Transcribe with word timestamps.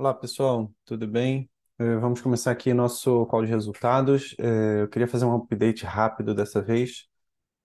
Olá, 0.00 0.14
pessoal, 0.14 0.72
tudo 0.86 1.06
bem? 1.06 1.50
Eh, 1.78 1.96
Vamos 1.96 2.20
começar 2.22 2.50
aqui 2.52 2.72
nosso 2.72 3.26
call 3.26 3.44
de 3.44 3.50
resultados. 3.50 4.34
Eh, 4.38 4.80
Eu 4.82 4.88
queria 4.88 5.06
fazer 5.06 5.26
um 5.26 5.34
update 5.36 5.84
rápido 5.84 6.34
dessa 6.34 6.60
vez, 6.62 7.06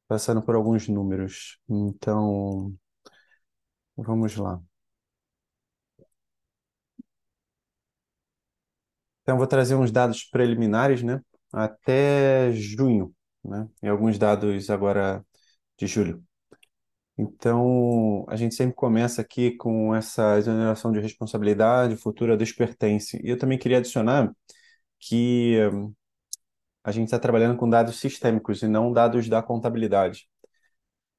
passando 0.07 0.41
por 0.43 0.55
alguns 0.55 0.87
números. 0.89 1.59
Então, 1.69 2.75
vamos 3.97 4.35
lá. 4.37 4.61
Então, 9.21 9.35
eu 9.35 9.37
vou 9.39 9.47
trazer 9.47 9.75
uns 9.75 9.91
dados 9.91 10.23
preliminares, 10.23 11.01
né? 11.03 11.21
Até 11.53 12.51
junho, 12.53 13.13
né? 13.43 13.67
E 13.81 13.87
alguns 13.87 14.17
dados 14.17 14.69
agora 14.69 15.25
de 15.79 15.87
julho. 15.87 16.23
Então, 17.17 18.25
a 18.27 18.35
gente 18.35 18.55
sempre 18.55 18.75
começa 18.75 19.21
aqui 19.21 19.51
com 19.51 19.95
essa 19.95 20.37
exoneração 20.37 20.91
de 20.91 20.99
responsabilidade 20.99 21.95
futura 21.95 22.35
dos 22.35 22.51
pertence. 22.51 23.19
E 23.23 23.29
eu 23.29 23.37
também 23.37 23.57
queria 23.57 23.77
adicionar 23.77 24.33
que 24.99 25.57
a 26.83 26.91
gente 26.91 27.05
está 27.05 27.19
trabalhando 27.19 27.57
com 27.57 27.69
dados 27.69 27.99
sistêmicos 27.99 28.61
e 28.61 28.67
não 28.67 28.91
dados 28.93 29.27
da 29.27 29.41
contabilidade. 29.41 30.27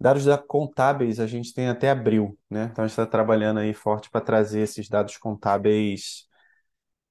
Dados 0.00 0.24
da 0.26 0.38
contábeis 0.38 1.20
a 1.20 1.26
gente 1.26 1.54
tem 1.54 1.68
até 1.68 1.90
abril, 1.90 2.38
né? 2.50 2.68
Então 2.72 2.84
a 2.84 2.88
gente 2.88 2.92
está 2.94 3.06
trabalhando 3.06 3.60
aí 3.60 3.74
forte 3.74 4.10
para 4.10 4.20
trazer 4.20 4.62
esses 4.62 4.88
dados 4.88 5.16
contábeis 5.18 6.26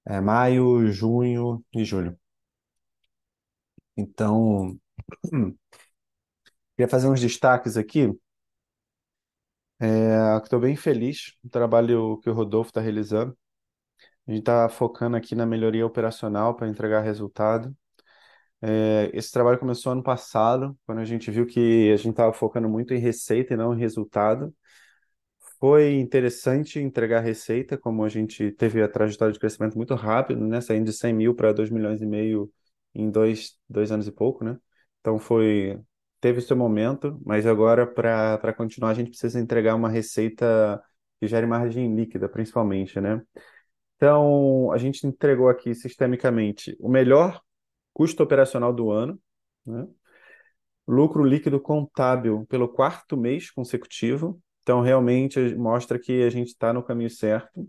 é, 0.08 0.22
maio, 0.22 0.88
junho 0.91 1.63
e 1.74 1.86
julho. 1.86 2.18
Então, 3.98 4.80
hum, 5.34 5.58
queria 6.76 6.90
fazer 6.90 7.08
uns 7.08 7.22
destaques 7.22 7.77
aqui. 7.77 8.10
É, 9.80 10.38
Estou 10.44 10.60
bem 10.60 10.76
feliz 10.76 11.32
com 11.42 11.48
o 11.48 11.52
trabalho 11.52 12.18
que 12.20 12.30
o 12.30 12.34
Rodolfo 12.34 12.70
está 12.70 12.82
realizando. 12.82 13.38
A 14.28 14.32
gente 14.32 14.42
está 14.42 14.70
focando 14.70 15.18
aqui 15.18 15.36
na 15.36 15.46
melhoria 15.46 15.86
operacional 15.86 16.55
para 16.55 16.68
entregar 16.70 17.02
resultado. 17.02 17.76
É, 18.62 19.12
esse 19.14 19.32
trabalho 19.32 19.60
começou 19.60 19.91
ano 19.94 20.04
passado, 20.04 20.77
quando 20.86 20.99
a 20.99 21.05
gente 21.05 21.32
viu 21.32 21.46
que 21.46 21.91
a 21.94 21.98
gente 21.98 22.12
estava 22.12 22.34
focando 22.34 22.70
muito 22.70 22.94
em 22.94 22.99
receita 22.99 23.54
e 23.54 23.58
não 23.58 23.74
em 23.74 23.80
resultado. 23.80 24.54
Foi 25.60 25.96
interessante 25.99 26.80
entregar 26.80 27.21
receita, 27.21 27.77
como 27.77 28.04
a 28.04 28.10
gente 28.10 28.52
teve 28.52 28.82
a 28.84 28.88
trajetória 28.90 29.34
de 29.34 29.40
crescimento 29.40 29.76
muito 29.77 29.96
rápido, 29.96 30.46
né? 30.46 30.62
Saindo 30.62 30.86
de 30.86 30.94
100 30.94 31.14
mil 31.14 31.34
para 31.36 31.54
2 31.54 31.70
milhões 31.70 32.02
e 32.02 32.05
meio 32.05 32.52
em 32.94 33.10
dois, 33.10 33.58
dois 33.70 33.92
anos 33.92 34.08
e 34.08 34.12
pouco, 34.12 34.44
né? 34.44 34.58
Então 34.99 35.18
foi, 35.20 35.80
teve 36.20 36.41
seu 36.41 36.55
momento, 36.55 37.20
mas 37.26 37.46
agora 37.46 37.85
para 37.85 38.54
continuar 38.54 38.91
a 38.91 38.94
gente 38.94 39.10
precisa 39.10 39.40
entregar 39.40 39.76
uma 39.76 39.90
receita 39.90 40.82
que 41.20 41.27
gere 41.27 41.46
margem 41.46 41.96
líquida, 41.96 42.27
principalmente, 42.30 42.99
né? 42.99 43.21
Então 43.96 44.71
a 44.71 44.77
gente 44.77 45.05
entregou 45.08 45.49
aqui 45.49 45.74
sistemicamente 45.74 46.76
o 46.80 46.90
melhor 46.90 47.41
custo 47.93 48.24
operacional 48.24 48.74
do 48.74 48.91
ano, 48.91 49.20
né? 49.66 49.88
Lucro 50.88 51.24
líquido 51.24 51.60
contábil 51.60 52.46
pelo 52.48 52.70
quarto 52.70 53.18
mês 53.18 53.49
consecutivo. 53.49 54.41
Então, 54.62 54.82
realmente 54.82 55.55
mostra 55.55 55.99
que 55.99 56.24
a 56.24 56.30
gente 56.30 56.48
está 56.48 56.74
no 56.74 56.84
caminho 56.84 57.10
certo, 57.10 57.68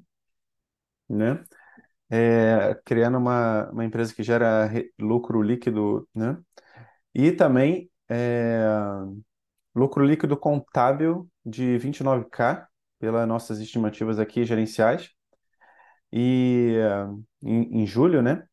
né? 1.09 1.43
É, 2.09 2.79
criando 2.85 3.19
uma, 3.19 3.71
uma 3.71 3.85
empresa 3.85 4.15
que 4.15 4.23
gera 4.23 4.71
lucro 4.99 5.43
líquido, 5.43 6.09
né? 6.15 6.39
E 7.15 7.33
também 7.33 7.91
é, 8.09 8.65
lucro 9.75 10.05
líquido 10.05 10.37
contábil 10.37 11.29
de 11.45 11.79
29K, 11.79 12.67
pelas 12.99 13.29
nossas 13.29 13.61
estimativas 13.61 14.19
aqui 14.19 14.45
gerenciais, 14.45 15.11
e 16.13 16.77
em, 17.43 17.83
em 17.83 17.87
julho, 17.87 18.23
né? 18.23 18.45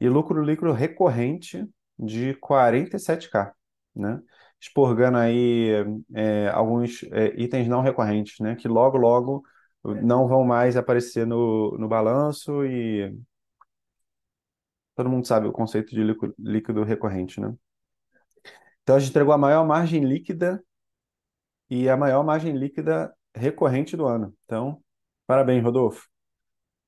E 0.00 0.08
lucro 0.08 0.42
líquido 0.42 0.72
recorrente 0.72 1.66
de 1.98 2.34
47K, 2.34 3.52
né? 3.94 4.20
Expurgando 4.60 5.18
aí 5.18 5.70
é, 6.14 6.48
alguns 6.48 7.02
é, 7.12 7.34
itens 7.40 7.68
não 7.68 7.82
recorrentes, 7.82 8.38
né? 8.40 8.56
Que 8.56 8.68
logo, 8.68 8.96
logo 8.96 9.42
não 9.84 10.28
vão 10.28 10.44
mais 10.44 10.76
aparecer 10.76 11.26
no, 11.26 11.76
no 11.78 11.88
balanço 11.88 12.64
e 12.64 13.14
todo 14.94 15.08
mundo 15.08 15.26
sabe 15.26 15.46
o 15.48 15.52
conceito 15.52 15.90
de 15.94 16.02
líquido 16.38 16.84
recorrente, 16.84 17.40
né? 17.40 17.54
Então 18.82 18.96
a 18.96 18.98
gente 19.00 19.10
entregou 19.10 19.32
a 19.34 19.38
maior 19.38 19.66
margem 19.66 20.04
líquida 20.04 20.62
e 21.70 21.88
a 21.88 21.96
maior 21.96 22.24
margem 22.24 22.56
líquida 22.56 23.14
recorrente 23.34 23.96
do 23.96 24.06
ano. 24.06 24.34
Então, 24.44 24.82
parabéns, 25.26 25.62
Rodolfo. 25.62 26.08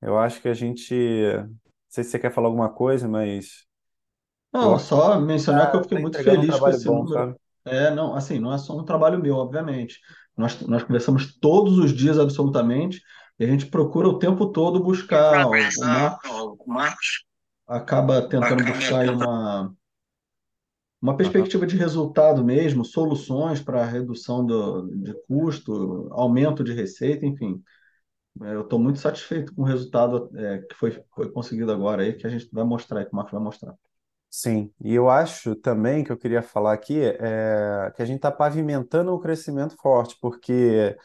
Eu 0.01 0.19
acho 0.19 0.41
que 0.41 0.49
a 0.49 0.53
gente. 0.53 0.93
Não 0.95 1.59
sei 1.89 2.03
se 2.03 2.11
você 2.11 2.19
quer 2.19 2.31
falar 2.33 2.47
alguma 2.49 2.71
coisa, 2.73 3.07
mas 3.07 3.65
eu 4.59 4.71
Não, 4.71 4.77
acho 4.77 4.79
só 4.79 5.19
mencionar 5.19 5.69
que 5.69 5.75
eu 5.77 5.81
que 5.81 5.83
fiquei 5.83 5.97
está 5.97 5.99
muito 5.99 6.19
entregando 6.19 6.41
um 6.41 6.45
feliz 6.45 6.59
com 6.59 6.69
trabalho 6.69 6.69
esse 6.69 6.89
bom, 6.89 7.07
número. 7.07 7.07
sabe? 7.07 7.35
É, 7.65 7.89
não, 7.91 8.15
assim, 8.15 8.39
não 8.39 8.53
é 8.53 8.57
só 8.57 8.77
um 8.77 8.85
trabalho 8.85 9.19
meu, 9.21 9.35
obviamente. 9.35 9.99
Nós, 10.37 10.61
nós 10.61 10.83
conversamos 10.83 11.37
todos 11.39 11.77
os 11.77 11.93
dias, 11.93 12.19
absolutamente, 12.19 13.01
e 13.39 13.43
a 13.45 13.47
gente 13.47 13.65
procura 13.67 14.07
o 14.07 14.19
tempo 14.19 14.47
todo 14.51 14.81
buscar. 14.83 15.47
O, 15.47 15.71
o 16.59 16.69
Marcos 16.71 17.25
acaba 17.67 18.27
tentando 18.27 18.63
buscar 18.65 19.01
aí 19.01 19.09
uma, 19.09 19.73
uma 21.05 21.17
perspectiva 21.17 21.67
de 21.67 21.77
resultado 21.77 22.43
mesmo, 22.43 22.83
soluções 22.83 23.61
para 23.61 23.85
redução 23.85 24.45
do, 24.45 24.87
de 24.87 25.13
custo, 25.27 26.07
aumento 26.11 26.63
de 26.63 26.73
receita, 26.73 27.25
enfim. 27.25 27.61
É, 28.43 28.55
Eu 28.55 28.61
estou 28.63 28.79
muito 28.79 28.99
satisfeito 28.99 29.53
com 29.55 29.63
o 29.63 29.65
resultado, 29.65 30.29
é, 30.37 30.59
que 30.59 30.75
foi, 30.75 30.91
foi 31.15 31.31
conseguido 31.31 31.71
agora 31.71 32.03
aí, 32.03 32.13
que 32.13 32.27
a 32.27 32.29
gente 32.29 32.49
vai 32.51 32.63
mostrar, 32.65 33.05
que 33.05 33.13
o 33.13 33.15
Marcos 33.15 33.33
vai 33.33 33.41
mostrar. 33.41 33.75
Sim, 34.29 34.73
e 34.83 34.93
eu 34.93 35.09
acho 35.09 35.55
também 35.55 36.03
que 36.03 36.11
eu 36.11 36.17
queria 36.17 36.41
falar 36.41 36.73
aqui 36.73 36.99
é 37.01 37.91
que 37.95 38.01
a 38.01 38.05
gente 38.05 38.17
está 38.17 38.31
pavimentando 38.31 39.15
um 39.15 39.19
crescimento 39.19 39.75
forte, 39.77 40.17
porque 40.19 40.97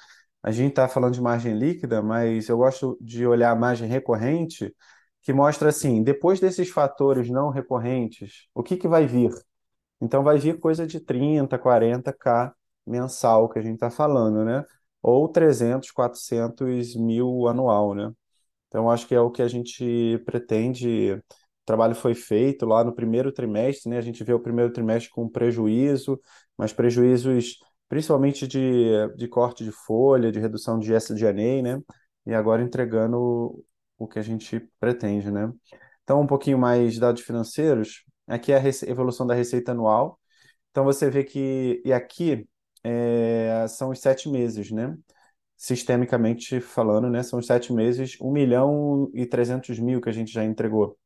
a 0.42 0.50
gente 0.50 0.70
está 0.70 0.88
falando 0.88 1.14
de 1.14 1.20
margem 1.20 1.56
líquida, 1.56 2.02
mas 2.02 2.48
eu 2.48 2.56
gosto 2.56 2.98
de 3.00 3.24
olhar 3.26 3.52
a 3.52 3.54
margem 3.56 3.88
recorrente, 3.88 4.74
que 5.22 5.32
mostra 5.32 5.68
assim, 5.68 6.02
depois 6.02 6.40
desses 6.40 6.70
fatores 6.70 7.30
não 7.30 7.50
recorrentes, 7.50 8.48
o 8.54 8.62
que 8.64 8.76
que 8.76 8.88
vai 8.88 9.06
vir? 9.06 9.30
Então 10.00 10.22
vai 10.22 10.38
vir 10.38 10.58
coisa 10.58 10.86
de 10.86 11.00
30, 11.00 11.58
40k 11.58 12.54
mensal 12.86 13.48
que 13.48 13.58
a 13.58 13.62
gente 13.62 13.74
está 13.74 13.90
falando, 13.90 14.44
né? 14.44 14.64
Ou 15.02 15.28
300, 15.28 15.90
400 15.90 16.94
mil 16.96 17.46
anual, 17.48 17.94
né? 17.94 18.12
Então, 18.68 18.90
acho 18.90 19.06
que 19.06 19.14
é 19.14 19.20
o 19.20 19.30
que 19.30 19.42
a 19.42 19.48
gente 19.48 20.18
pretende. 20.24 21.12
O 21.14 21.22
trabalho 21.66 21.94
foi 21.94 22.14
feito 22.14 22.66
lá 22.66 22.84
no 22.84 22.94
primeiro 22.94 23.32
trimestre, 23.32 23.90
né? 23.90 23.98
A 23.98 24.00
gente 24.02 24.22
vê 24.24 24.32
o 24.32 24.40
primeiro 24.40 24.72
trimestre 24.72 25.10
com 25.10 25.28
prejuízo, 25.28 26.20
mas 26.56 26.72
prejuízos 26.72 27.58
principalmente 27.88 28.46
de, 28.46 29.08
de 29.16 29.26
corte 29.28 29.64
de 29.64 29.72
folha, 29.72 30.30
de 30.30 30.38
redução 30.38 30.78
de 30.78 30.94
SG&A, 30.94 31.62
né? 31.62 31.82
E 32.26 32.32
agora 32.34 32.62
entregando 32.62 33.64
o, 33.98 34.06
que 34.08 34.18
a 34.18 34.22
gente 34.22 34.60
pretende, 34.78 35.30
né? 35.30 35.52
Então, 36.04 36.20
um 36.20 36.26
pouquinho 36.26 36.58
mais 36.58 36.98
dados 36.98 37.22
financeiros. 37.22 38.04
Aqui 38.30 38.52
é 38.52 38.56
a 38.58 38.62
evolução 38.90 39.26
da 39.26 39.34
receita 39.34 39.72
anual. 39.72 40.20
Então, 40.70 40.84
você 40.84 41.10
vê 41.10 41.24
que, 41.24 41.82
e 41.84 41.92
aqui 41.92 42.48
é, 42.84 43.66
são 43.68 43.90
os 43.90 44.00
sete 44.00 44.28
meses, 44.28 44.70
né? 44.70 44.96
sistemicamente 45.56 46.60
falando, 46.60 47.10
né, 47.10 47.22
são 47.22 47.38
os 47.38 47.46
sete 47.46 47.72
meses, 47.72 48.16
um 48.20 48.32
milhão 48.32 49.10
e 49.14 49.26
trezentos 49.26 49.78
mil 49.78 50.00
que 50.00 50.08
a 50.08 50.12
gente 50.12 50.32
já 50.32 50.44
entregou. 50.44 50.98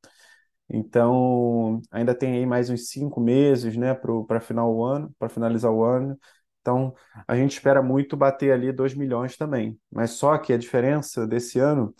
Então, 0.69 1.81
ainda 1.91 2.15
tem 2.15 2.35
aí 2.37 2.47
mais 2.47 2.71
uns 2.71 2.89
cinco 2.89 3.21
meses, 3.21 3.77
né, 3.77 3.95
para 4.27 4.41
final 4.41 4.75
o 4.75 4.85
ano, 4.85 5.15
para 5.19 5.29
finalizar 5.29 5.71
o 5.73 5.85
ano. 5.85 6.19
Então, 6.61 6.95
a 7.29 7.37
gente 7.37 7.53
espera 7.53 7.83
muito 7.83 8.17
bater 8.17 8.53
ali 8.53 8.73
2 8.73 8.95
milhões 8.95 9.37
também. 9.37 9.79
Mas 9.93 10.13
só 10.13 10.39
que 10.39 10.53
a 10.53 10.59
diferença 10.59 11.27
desse 11.27 11.59
ano 11.59 11.95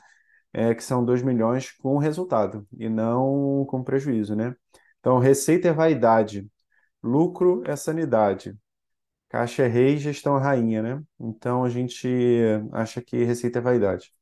é 0.53 0.75
que 0.75 0.85
são 0.85 1.05
2 1.05 1.23
milhões 1.23 1.73
com 1.73 1.99
resultado 1.99 2.67
e 2.79 2.89
não 2.89 3.65
com 3.69 3.83
prejuízo, 3.85 4.37
né? 4.37 4.55
Então, 5.05 5.19
receita 5.19 5.69
é 5.69 5.73
vaidade, 5.73 6.49
lucro 7.03 7.63
é 7.67 7.77
sanidade. 7.77 8.57
Caixa 9.29 9.65
é 9.65 9.69
rei, 9.69 9.99
gestão 9.99 10.39
é 10.39 10.41
rainha, 10.43 10.83
né? 10.83 11.03
Então 11.21 11.65
a 11.65 11.69
gente 11.71 12.09
acha 12.73 13.03
que 13.03 13.25
receita 13.25 13.59
é 13.59 13.63
vaidade. 13.63 14.13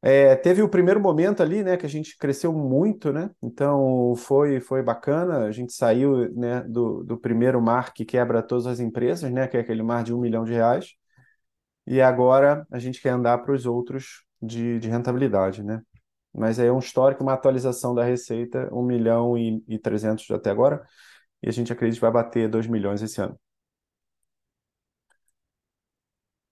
É, 0.00 0.34
teve 0.34 0.62
o 0.62 0.68
primeiro 0.68 1.00
momento 1.00 1.42
ali, 1.42 1.62
né, 1.62 1.76
que 1.76 1.86
a 1.86 1.88
gente 1.88 2.16
cresceu 2.18 2.52
muito, 2.52 3.12
né? 3.12 3.30
Então 3.42 4.14
foi 4.16 4.60
foi 4.60 4.82
bacana. 4.82 5.46
A 5.46 5.52
gente 5.52 5.72
saiu, 5.72 6.32
né, 6.34 6.62
do, 6.62 7.04
do 7.04 7.18
primeiro 7.18 7.60
mar 7.62 7.92
que 7.94 8.04
quebra 8.04 8.42
todas 8.42 8.66
as 8.66 8.80
empresas, 8.80 9.30
né, 9.30 9.46
que 9.46 9.56
é 9.56 9.60
aquele 9.60 9.82
mar 9.82 10.02
de 10.04 10.12
um 10.14 10.20
milhão 10.20 10.44
de 10.44 10.52
reais. 10.52 10.94
E 11.86 12.00
agora 12.00 12.66
a 12.70 12.78
gente 12.78 13.00
quer 13.02 13.10
andar 13.10 13.38
para 13.38 13.54
os 13.54 13.66
outros 13.66 14.24
de, 14.40 14.78
de 14.80 14.88
rentabilidade, 14.88 15.62
né? 15.62 15.82
Mas 16.34 16.58
aí 16.58 16.68
é 16.68 16.72
um 16.72 16.78
histórico, 16.78 17.22
uma 17.22 17.34
atualização 17.34 17.94
da 17.94 18.04
receita, 18.04 18.68
um 18.72 18.82
milhão 18.82 19.36
e, 19.36 19.62
e 19.68 19.78
trezentos 19.78 20.30
até 20.30 20.50
agora. 20.50 20.86
E 21.42 21.48
a 21.48 21.52
gente 21.52 21.72
acredita 21.72 21.96
que 21.98 22.02
vai 22.02 22.12
bater 22.12 22.48
dois 22.48 22.66
milhões 22.66 23.02
esse 23.02 23.20
ano. 23.20 23.38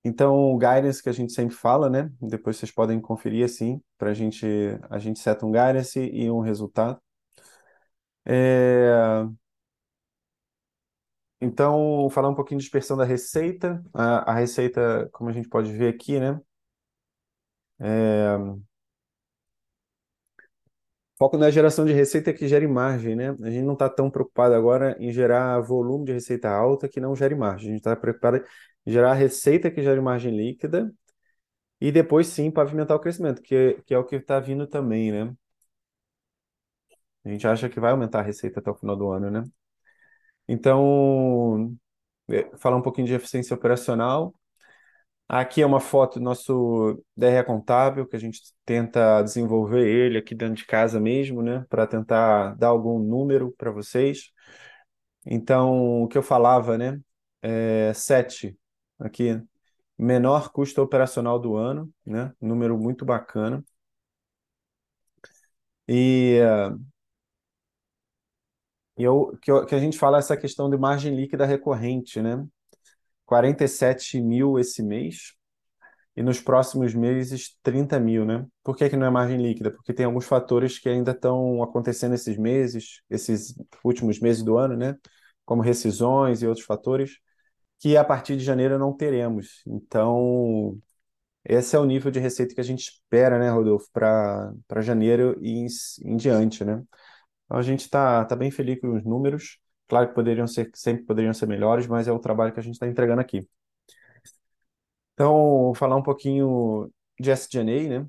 Então, 0.04 0.34
o 0.54 0.58
guidance 0.58 1.02
que 1.02 1.08
a 1.10 1.12
gente 1.12 1.32
sempre 1.32 1.54
fala, 1.54 1.90
né? 1.90 2.10
Depois 2.20 2.56
vocês 2.56 2.70
podem 2.72 3.00
conferir 3.00 3.44
assim, 3.44 3.82
para 3.98 4.10
a 4.10 4.14
gente, 4.14 4.46
a 4.88 4.98
gente 4.98 5.18
seta 5.20 5.44
um 5.46 5.52
guidance 5.52 5.98
e 6.00 6.30
um 6.30 6.40
resultado. 6.40 7.00
É... 8.24 9.30
Então, 11.40 12.08
falar 12.10 12.28
um 12.28 12.34
pouquinho 12.34 12.58
de 12.58 12.64
dispersão 12.64 12.96
da 12.96 13.04
receita. 13.04 13.82
A, 13.94 14.32
a 14.32 14.34
receita, 14.34 15.08
como 15.12 15.30
a 15.30 15.32
gente 15.32 15.48
pode 15.48 15.72
ver 15.72 15.88
aqui, 15.94 16.18
né? 16.20 16.38
É... 17.78 18.60
Foco 21.20 21.36
na 21.36 21.50
geração 21.50 21.84
de 21.84 21.92
receita 21.92 22.32
que 22.32 22.48
gere 22.48 22.66
margem, 22.66 23.14
né? 23.14 23.36
A 23.42 23.50
gente 23.50 23.62
não 23.64 23.74
está 23.74 23.90
tão 23.90 24.10
preocupado 24.10 24.54
agora 24.54 24.96
em 24.98 25.12
gerar 25.12 25.60
volume 25.60 26.06
de 26.06 26.12
receita 26.14 26.48
alta 26.50 26.88
que 26.88 26.98
não 26.98 27.14
gere 27.14 27.34
margem. 27.34 27.68
A 27.68 27.72
gente 27.72 27.80
está 27.80 27.94
preocupado 27.94 28.38
em 28.86 28.90
gerar 28.92 29.12
receita 29.14 29.70
que 29.70 29.82
gere 29.82 30.00
margem 30.00 30.34
líquida 30.34 30.92
e 31.80 31.92
depois 31.92 32.28
sim 32.28 32.50
pavimentar 32.50 32.96
o 32.96 33.00
crescimento, 33.00 33.42
que, 33.42 33.82
que 33.86 33.94
é 33.94 33.98
o 33.98 34.04
que 34.04 34.16
está 34.16 34.40
vindo 34.40 34.66
também, 34.66 35.12
né? 35.12 35.34
A 37.24 37.28
gente 37.30 37.46
acha 37.46 37.68
que 37.68 37.80
vai 37.80 37.90
aumentar 37.92 38.20
a 38.20 38.22
receita 38.22 38.60
até 38.60 38.70
o 38.70 38.74
final 38.74 38.96
do 38.96 39.10
ano, 39.10 39.30
né? 39.30 39.44
Então, 40.48 41.76
é, 42.30 42.50
falar 42.58 42.76
um 42.76 42.82
pouquinho 42.82 43.06
de 43.06 43.14
eficiência 43.14 43.54
operacional. 43.54 44.34
Aqui 45.32 45.62
é 45.62 45.66
uma 45.66 45.78
foto 45.78 46.18
do 46.18 46.24
nosso 46.24 47.00
DRE 47.16 47.44
contábil, 47.44 48.04
que 48.04 48.16
a 48.16 48.18
gente 48.18 48.40
tenta 48.64 49.22
desenvolver 49.22 49.86
ele 49.86 50.18
aqui 50.18 50.34
dentro 50.34 50.56
de 50.56 50.66
casa 50.66 50.98
mesmo, 50.98 51.40
né, 51.40 51.64
para 51.68 51.86
tentar 51.86 52.56
dar 52.56 52.66
algum 52.68 52.98
número 52.98 53.54
para 53.56 53.70
vocês. 53.70 54.32
Então, 55.24 56.02
o 56.02 56.08
que 56.08 56.18
eu 56.18 56.22
falava, 56.22 56.76
né, 56.76 57.00
é 57.42 57.92
7 57.94 58.58
aqui, 58.98 59.40
menor 59.96 60.50
custo 60.50 60.82
operacional 60.82 61.38
do 61.38 61.54
ano, 61.56 61.88
né, 62.04 62.32
número 62.40 62.76
muito 62.76 63.04
bacana. 63.04 63.64
E, 65.88 66.40
eu, 68.96 69.36
que, 69.42 69.66
que 69.66 69.74
a 69.74 69.78
gente 69.78 69.98
fala 69.98 70.18
essa 70.18 70.36
questão 70.36 70.68
de 70.68 70.76
margem 70.76 71.14
líquida 71.14 71.46
recorrente, 71.46 72.20
né, 72.20 72.44
47 73.30 74.20
mil 74.20 74.58
esse 74.58 74.82
mês 74.82 75.34
e 76.16 76.22
nos 76.22 76.40
próximos 76.40 76.94
meses 76.94 77.56
30 77.62 78.00
mil, 78.00 78.24
né? 78.24 78.44
Por 78.64 78.76
que, 78.76 78.90
que 78.90 78.96
não 78.96 79.06
é 79.06 79.10
margem 79.10 79.40
líquida? 79.40 79.70
Porque 79.70 79.94
tem 79.94 80.04
alguns 80.04 80.26
fatores 80.26 80.80
que 80.80 80.88
ainda 80.88 81.12
estão 81.12 81.62
acontecendo 81.62 82.14
esses 82.16 82.36
meses, 82.36 83.02
esses 83.08 83.54
últimos 83.84 84.18
meses 84.18 84.42
do 84.42 84.58
ano, 84.58 84.76
né? 84.76 84.96
Como 85.44 85.62
rescisões 85.62 86.42
e 86.42 86.46
outros 86.48 86.66
fatores, 86.66 87.18
que 87.78 87.96
a 87.96 88.04
partir 88.04 88.36
de 88.36 88.44
janeiro 88.44 88.78
não 88.80 88.92
teremos. 88.96 89.62
Então, 89.64 90.76
esse 91.44 91.76
é 91.76 91.78
o 91.78 91.86
nível 91.86 92.10
de 92.10 92.20
receita 92.20 92.54
que 92.54 92.60
a 92.60 92.64
gente 92.64 92.82
espera, 92.82 93.38
né, 93.38 93.50
Rodolfo, 93.50 93.88
para 93.92 94.52
janeiro 94.82 95.38
e 95.42 95.52
em, 95.60 95.66
em 96.04 96.16
diante, 96.16 96.64
né? 96.64 96.82
Então, 97.46 97.58
a 97.58 97.62
gente 97.62 97.82
está 97.82 98.24
tá 98.24 98.36
bem 98.36 98.50
feliz 98.50 98.80
com 98.80 98.96
os 98.96 99.04
números. 99.04 99.58
Claro 99.90 100.08
que 100.08 100.14
poderiam 100.14 100.46
ser, 100.46 100.70
sempre 100.74 101.04
poderiam 101.04 101.34
ser 101.34 101.46
melhores, 101.46 101.86
mas 101.88 102.08
é 102.08 102.12
o 102.12 102.18
trabalho 102.20 102.52
que 102.54 102.60
a 102.60 102.62
gente 102.62 102.74
está 102.74 102.86
entregando 102.88 103.20
aqui. 103.20 103.46
Então, 105.14 105.72
falar 105.74 105.96
um 105.96 106.02
pouquinho 106.02 106.90
de 107.20 107.30
SG&A, 107.30 108.00
né? 108.00 108.08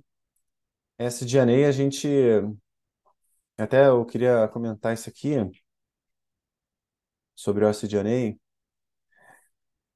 SG&A, 0.99 1.67
a 1.69 1.71
gente... 1.71 2.07
Até 3.57 3.87
eu 3.87 4.05
queria 4.05 4.47
comentar 4.49 4.93
isso 4.93 5.09
aqui, 5.09 5.35
sobre 7.35 7.65
o 7.65 7.69
SG&A. 7.69 8.37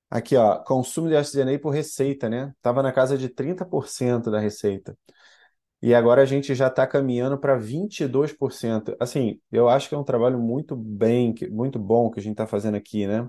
Aqui, 0.09 0.35
ó, 0.37 0.59
consumo 0.63 1.09
de 1.09 1.15
SG&A 1.15 1.59
por 1.59 1.71
receita, 1.71 2.29
né? 2.29 2.53
Tava 2.61 2.81
na 2.83 2.91
casa 2.93 3.17
de 3.17 3.29
30% 3.29 4.31
da 4.31 4.39
receita. 4.39 4.97
E 5.81 5.93
agora 5.93 6.21
a 6.21 6.25
gente 6.25 6.55
já 6.55 6.67
está 6.67 6.87
caminhando 6.87 7.37
para 7.37 7.55
22%. 7.57 8.95
Assim, 8.99 9.39
eu 9.51 9.69
acho 9.69 9.89
que 9.89 9.95
é 9.95 9.97
um 9.97 10.03
trabalho 10.03 10.39
muito 10.39 10.75
bem, 10.75 11.33
muito 11.51 11.77
bom 11.77 12.09
que 12.09 12.19
a 12.19 12.23
gente 12.23 12.33
está 12.33 12.47
fazendo 12.47 12.75
aqui, 12.75 13.05
né? 13.07 13.27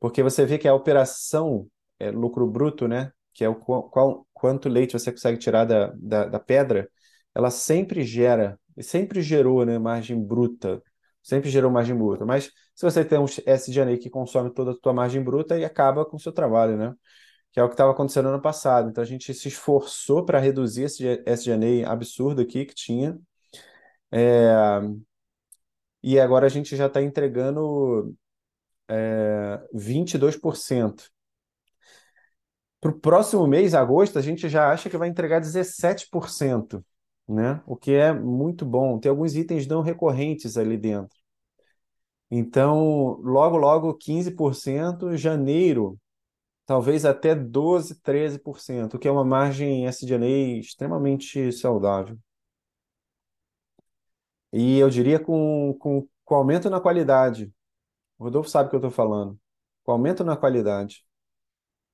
Porque 0.00 0.22
você 0.22 0.44
vê 0.44 0.58
que 0.58 0.68
a 0.68 0.74
operação 0.74 1.68
é 1.98 2.10
lucro 2.10 2.46
bruto, 2.46 2.88
né? 2.88 3.12
Que 3.34 3.44
é 3.44 3.48
o 3.48 3.54
qual, 3.56 4.26
quanto 4.32 4.68
leite 4.68 4.92
você 4.92 5.10
consegue 5.12 5.38
tirar 5.38 5.64
da, 5.64 5.92
da, 5.96 6.26
da 6.26 6.40
pedra, 6.40 6.88
ela 7.34 7.50
sempre 7.50 8.02
gera, 8.02 8.58
sempre 8.80 9.22
gerou, 9.22 9.64
né, 9.64 9.78
margem 9.78 10.18
bruta, 10.22 10.82
sempre 11.22 11.50
gerou 11.50 11.70
margem 11.70 11.96
bruta. 11.96 12.24
Mas 12.24 12.50
se 12.74 12.84
você 12.84 13.04
tem 13.04 13.18
um 13.18 13.26
SG&A 13.46 13.98
que 13.98 14.10
consome 14.10 14.52
toda 14.52 14.72
a 14.72 14.76
tua 14.76 14.92
margem 14.92 15.22
bruta 15.22 15.58
e 15.58 15.64
acaba 15.64 16.04
com 16.04 16.16
o 16.16 16.20
seu 16.20 16.32
trabalho, 16.32 16.76
né? 16.76 16.94
Que 17.56 17.60
é 17.60 17.64
o 17.64 17.68
que 17.68 17.74
estava 17.74 17.92
acontecendo 17.92 18.24
no 18.26 18.32
ano 18.34 18.42
passado. 18.42 18.90
Então 18.90 19.02
a 19.02 19.06
gente 19.06 19.32
se 19.32 19.48
esforçou 19.48 20.26
para 20.26 20.38
reduzir 20.38 20.82
esse 20.82 21.22
SG&A 21.24 21.90
absurdo 21.90 22.42
aqui 22.42 22.66
que 22.66 22.74
tinha. 22.74 23.18
É... 24.12 24.52
E 26.02 26.20
agora 26.20 26.44
a 26.44 26.50
gente 26.50 26.76
já 26.76 26.86
está 26.86 27.00
entregando 27.02 28.14
é... 28.88 29.58
22%. 29.74 31.10
Para 32.78 32.90
o 32.90 33.00
próximo 33.00 33.46
mês, 33.46 33.74
agosto, 33.74 34.18
a 34.18 34.22
gente 34.22 34.50
já 34.50 34.70
acha 34.70 34.90
que 34.90 34.98
vai 34.98 35.08
entregar 35.08 35.40
17%, 35.40 36.84
né? 37.26 37.62
O 37.66 37.74
que 37.74 37.92
é 37.92 38.12
muito 38.12 38.66
bom. 38.66 38.98
Tem 38.98 39.08
alguns 39.08 39.34
itens 39.34 39.66
não 39.66 39.80
recorrentes 39.80 40.58
ali 40.58 40.76
dentro. 40.76 41.16
Então, 42.30 43.18
logo, 43.22 43.56
logo, 43.56 43.94
15%. 43.94 45.16
Janeiro, 45.16 45.98
talvez 46.66 47.04
até 47.06 47.34
12, 47.34 48.00
13%, 48.02 48.94
o 48.94 48.98
que 48.98 49.08
é 49.08 49.10
uma 49.10 49.24
margem 49.24 49.86
SG&A 49.86 50.58
extremamente 50.60 51.52
saudável. 51.52 52.18
E 54.52 54.78
eu 54.78 54.88
diria 54.90 55.18
com, 55.20 55.74
com, 55.78 56.08
com 56.24 56.34
aumento 56.34 56.70
na 56.70 56.80
qualidade. 56.80 57.52
O 58.18 58.24
Rodolfo 58.24 58.50
sabe 58.50 58.68
o 58.68 58.70
que 58.70 58.76
eu 58.76 58.80
estou 58.80 58.90
falando. 58.90 59.38
Com 59.84 59.92
aumento 59.92 60.24
na 60.24 60.36
qualidade. 60.36 61.04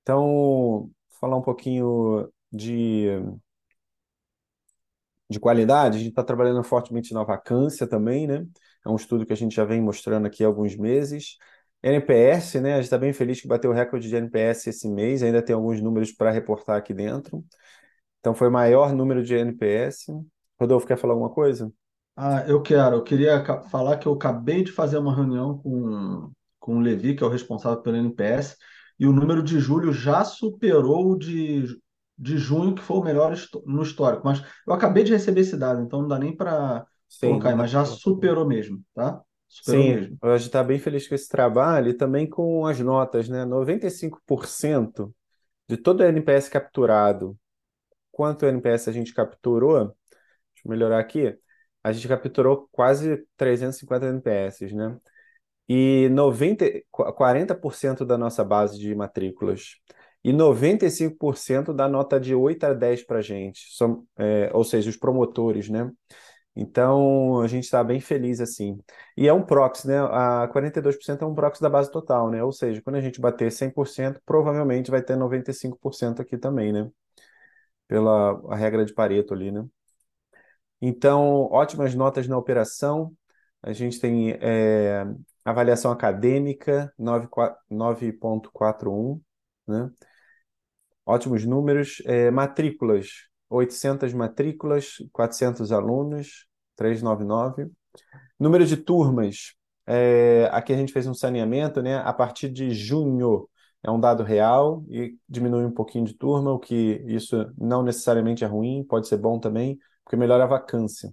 Então, 0.02 0.90
falar 1.20 1.36
um 1.36 1.42
pouquinho 1.42 2.30
de, 2.52 3.08
de 5.28 5.40
qualidade, 5.40 5.96
a 5.96 6.00
gente 6.00 6.10
está 6.10 6.22
trabalhando 6.22 6.62
fortemente 6.62 7.14
na 7.14 7.24
vacância 7.24 7.86
também, 7.86 8.26
né? 8.26 8.46
É 8.84 8.88
um 8.88 8.96
estudo 8.96 9.24
que 9.24 9.32
a 9.32 9.36
gente 9.36 9.54
já 9.54 9.64
vem 9.64 9.80
mostrando 9.80 10.26
aqui 10.26 10.44
há 10.44 10.46
alguns 10.46 10.76
meses. 10.76 11.36
NPS, 11.82 12.60
né? 12.60 12.74
A 12.74 12.76
gente 12.76 12.84
está 12.84 12.98
bem 12.98 13.12
feliz 13.12 13.40
que 13.40 13.48
bateu 13.48 13.70
o 13.70 13.74
recorde 13.74 14.08
de 14.08 14.14
NPS 14.14 14.68
esse 14.68 14.88
mês, 14.88 15.22
ainda 15.22 15.42
tem 15.42 15.54
alguns 15.54 15.80
números 15.80 16.12
para 16.12 16.30
reportar 16.30 16.76
aqui 16.76 16.94
dentro. 16.94 17.44
Então 18.20 18.34
foi 18.34 18.48
o 18.48 18.52
maior 18.52 18.94
número 18.94 19.22
de 19.22 19.34
NPS. 19.34 20.06
Rodolfo, 20.60 20.86
quer 20.86 20.96
falar 20.96 21.14
alguma 21.14 21.30
coisa? 21.30 21.72
Ah, 22.16 22.44
eu 22.46 22.62
quero. 22.62 22.96
Eu 22.96 23.02
queria 23.02 23.42
falar 23.70 23.96
que 23.98 24.06
eu 24.06 24.12
acabei 24.12 24.62
de 24.62 24.70
fazer 24.70 24.98
uma 24.98 25.14
reunião 25.14 25.58
com, 25.58 26.30
com 26.60 26.76
o 26.76 26.80
Levi, 26.80 27.16
que 27.16 27.24
é 27.24 27.26
o 27.26 27.30
responsável 27.30 27.82
pelo 27.82 27.96
NPS, 27.96 28.56
e 28.98 29.06
o 29.06 29.12
número 29.12 29.42
de 29.42 29.58
julho 29.58 29.92
já 29.92 30.24
superou 30.24 31.12
o 31.12 31.18
de, 31.18 31.64
de 32.16 32.38
junho, 32.38 32.74
que 32.74 32.82
foi 32.82 32.98
o 32.98 33.02
melhor 33.02 33.34
no 33.66 33.82
histórico. 33.82 34.22
Mas 34.24 34.42
eu 34.66 34.72
acabei 34.72 35.02
de 35.02 35.12
receber 35.12 35.40
esse 35.40 35.56
dado, 35.56 35.82
então 35.82 36.02
não 36.02 36.08
dá 36.08 36.18
nem 36.18 36.36
para 36.36 36.86
colocar, 37.20 37.56
mas 37.56 37.70
já 37.70 37.84
superou 37.84 38.46
mesmo, 38.46 38.80
tá? 38.94 39.20
Superou 39.52 39.84
Sim, 39.84 39.94
mesmo. 39.94 40.18
a 40.22 40.36
gente 40.38 40.46
está 40.46 40.64
bem 40.64 40.78
feliz 40.78 41.06
com 41.06 41.14
esse 41.14 41.28
trabalho 41.28 41.90
e 41.90 41.94
também 41.94 42.26
com 42.26 42.64
as 42.66 42.80
notas, 42.80 43.28
né? 43.28 43.44
95% 43.44 45.14
de 45.68 45.76
todo 45.76 46.00
o 46.00 46.04
NPS 46.04 46.48
capturado, 46.48 47.36
quanto 48.10 48.46
NPS 48.46 48.88
a 48.88 48.92
gente 48.92 49.12
capturou, 49.12 49.78
deixa 49.78 49.94
eu 50.64 50.70
melhorar 50.70 50.98
aqui, 50.98 51.36
a 51.84 51.92
gente 51.92 52.08
capturou 52.08 52.66
quase 52.72 53.26
350 53.36 54.06
NPS, 54.06 54.72
né? 54.72 54.96
E 55.68 56.08
90, 56.10 56.64
40% 56.90 58.04
da 58.06 58.16
nossa 58.16 58.42
base 58.42 58.78
de 58.78 58.94
matrículas 58.94 59.76
e 60.24 60.32
95% 60.32 61.74
da 61.74 61.88
nota 61.88 62.18
de 62.18 62.34
8 62.34 62.64
a 62.64 62.72
10 62.72 63.04
para 63.04 63.18
a 63.18 63.22
gente, 63.22 63.76
São, 63.76 64.06
é, 64.16 64.50
ou 64.54 64.64
seja, 64.64 64.88
os 64.88 64.96
promotores, 64.96 65.68
né? 65.68 65.90
Então, 66.54 67.40
a 67.40 67.46
gente 67.48 67.64
está 67.64 67.82
bem 67.82 67.98
feliz 68.00 68.40
assim. 68.40 68.78
E 69.16 69.26
é 69.26 69.32
um 69.32 69.42
proxy, 69.42 69.86
né? 69.88 69.98
A 70.00 70.48
42% 70.52 71.22
é 71.24 71.26
um 71.26 71.34
proxy 71.34 71.62
da 71.62 71.70
base 71.70 71.90
total, 71.90 72.30
né? 72.30 72.44
Ou 72.44 72.52
seja, 72.52 72.82
quando 72.82 72.96
a 72.96 73.00
gente 73.00 73.20
bater 73.20 73.50
100%, 73.50 74.20
provavelmente 74.26 74.90
vai 74.90 75.02
ter 75.02 75.16
95% 75.16 76.20
aqui 76.20 76.36
também, 76.36 76.72
né? 76.72 76.90
Pela 77.88 78.32
a 78.52 78.56
regra 78.56 78.84
de 78.84 78.92
Pareto 78.94 79.34
ali, 79.34 79.50
né? 79.52 79.64
Então, 80.80 81.48
ótimas 81.50 81.94
notas 81.94 82.26
na 82.28 82.36
operação. 82.36 83.14
A 83.62 83.72
gente 83.72 84.00
tem 84.00 84.32
é, 84.40 85.04
avaliação 85.44 85.92
acadêmica 85.92 86.92
9.41, 86.98 89.20
né? 89.66 89.90
Ótimos 91.06 91.44
números. 91.44 92.02
É, 92.06 92.30
matrículas 92.30 93.28
800 93.52 94.12
matrículas, 94.14 94.96
400 95.12 95.72
alunos, 95.72 96.46
399. 96.76 97.70
Número 98.38 98.66
de 98.66 98.76
turmas, 98.76 99.54
é, 99.86 100.48
aqui 100.52 100.72
a 100.72 100.76
gente 100.76 100.92
fez 100.92 101.06
um 101.06 101.14
saneamento, 101.14 101.82
né? 101.82 101.98
A 101.98 102.12
partir 102.12 102.48
de 102.48 102.70
junho, 102.70 103.48
é 103.82 103.90
um 103.90 104.00
dado 104.00 104.22
real 104.22 104.84
e 104.88 105.16
diminui 105.28 105.64
um 105.64 105.72
pouquinho 105.72 106.04
de 106.04 106.14
turma, 106.14 106.52
o 106.52 106.58
que 106.58 107.02
isso 107.06 107.52
não 107.58 107.82
necessariamente 107.82 108.44
é 108.44 108.46
ruim, 108.46 108.84
pode 108.84 109.08
ser 109.08 109.16
bom 109.18 109.38
também, 109.40 109.78
porque 110.04 110.16
melhora 110.16 110.44
a 110.44 110.46
vacância. 110.46 111.12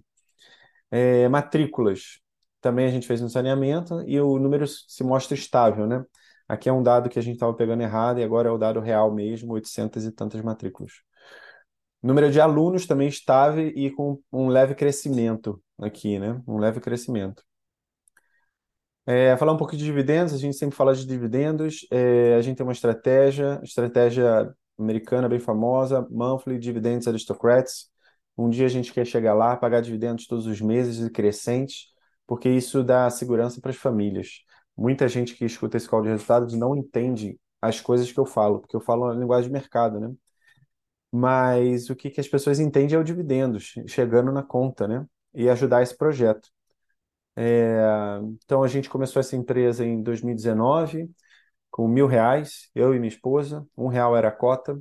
É, 0.90 1.28
matrículas, 1.28 2.20
também 2.60 2.86
a 2.86 2.90
gente 2.90 3.06
fez 3.06 3.20
no 3.20 3.28
saneamento 3.28 4.02
e 4.06 4.20
o 4.20 4.38
número 4.38 4.66
se 4.66 5.02
mostra 5.04 5.34
estável, 5.34 5.86
né? 5.86 6.04
Aqui 6.48 6.68
é 6.68 6.72
um 6.72 6.82
dado 6.82 7.08
que 7.08 7.18
a 7.18 7.22
gente 7.22 7.34
estava 7.34 7.54
pegando 7.54 7.82
errado 7.82 8.18
e 8.20 8.24
agora 8.24 8.48
é 8.48 8.52
o 8.52 8.58
dado 8.58 8.80
real 8.80 9.12
mesmo, 9.12 9.52
800 9.52 10.04
e 10.04 10.12
tantas 10.12 10.42
matrículas. 10.42 10.92
Número 12.02 12.30
de 12.30 12.40
alunos 12.40 12.86
também 12.86 13.08
estável 13.08 13.68
e 13.68 13.90
com 13.90 14.18
um 14.32 14.48
leve 14.48 14.74
crescimento 14.74 15.62
aqui, 15.78 16.18
né? 16.18 16.40
Um 16.46 16.58
leve 16.58 16.80
crescimento. 16.80 17.42
É, 19.06 19.36
falar 19.36 19.52
um 19.52 19.56
pouco 19.56 19.76
de 19.76 19.84
dividendos, 19.84 20.32
a 20.32 20.38
gente 20.38 20.56
sempre 20.56 20.76
fala 20.76 20.94
de 20.94 21.06
dividendos. 21.06 21.86
É, 21.90 22.34
a 22.36 22.42
gente 22.42 22.56
tem 22.56 22.64
uma 22.64 22.72
estratégia, 22.72 23.60
estratégia 23.62 24.54
americana 24.78 25.28
bem 25.28 25.38
famosa, 25.40 26.06
Monthly 26.10 26.58
Dividends 26.58 27.08
Aristocrats. 27.08 27.90
Um 28.36 28.48
dia 28.48 28.66
a 28.66 28.68
gente 28.68 28.92
quer 28.92 29.06
chegar 29.06 29.34
lá, 29.34 29.56
pagar 29.56 29.80
dividendos 29.82 30.26
todos 30.26 30.46
os 30.46 30.60
meses 30.60 31.04
e 31.04 31.10
crescentes, 31.10 31.88
porque 32.26 32.48
isso 32.48 32.82
dá 32.82 33.10
segurança 33.10 33.60
para 33.60 33.70
as 33.70 33.76
famílias. 33.76 34.44
Muita 34.76 35.08
gente 35.08 35.34
que 35.34 35.44
escuta 35.44 35.76
esse 35.76 35.88
call 35.88 36.02
de 36.02 36.08
resultados 36.08 36.54
não 36.54 36.76
entende 36.76 37.38
as 37.60 37.80
coisas 37.80 38.10
que 38.10 38.18
eu 38.18 38.24
falo, 38.24 38.60
porque 38.60 38.76
eu 38.76 38.80
falo 38.80 39.08
na 39.08 39.20
linguagem 39.20 39.48
de 39.48 39.52
mercado, 39.52 40.00
né? 40.00 40.10
Mas 41.12 41.90
o 41.90 41.96
que, 41.96 42.10
que 42.10 42.20
as 42.20 42.28
pessoas 42.28 42.60
entendem 42.60 42.96
é 42.96 42.98
o 43.00 43.04
dividendos 43.04 43.74
chegando 43.88 44.30
na 44.32 44.42
conta, 44.42 44.86
né? 44.88 45.06
E 45.34 45.48
ajudar 45.48 45.82
esse 45.82 45.96
projeto. 45.96 46.48
É, 47.36 47.80
então 48.44 48.62
a 48.62 48.68
gente 48.68 48.90
começou 48.90 49.20
essa 49.20 49.36
empresa 49.36 49.84
em 49.84 50.02
2019 50.02 51.10
com 51.70 51.88
mil 51.88 52.06
reais, 52.06 52.70
eu 52.74 52.94
e 52.94 52.98
minha 53.00 53.08
esposa, 53.08 53.66
um 53.76 53.88
real 53.88 54.16
era 54.16 54.28
a 54.28 54.32
cota. 54.32 54.80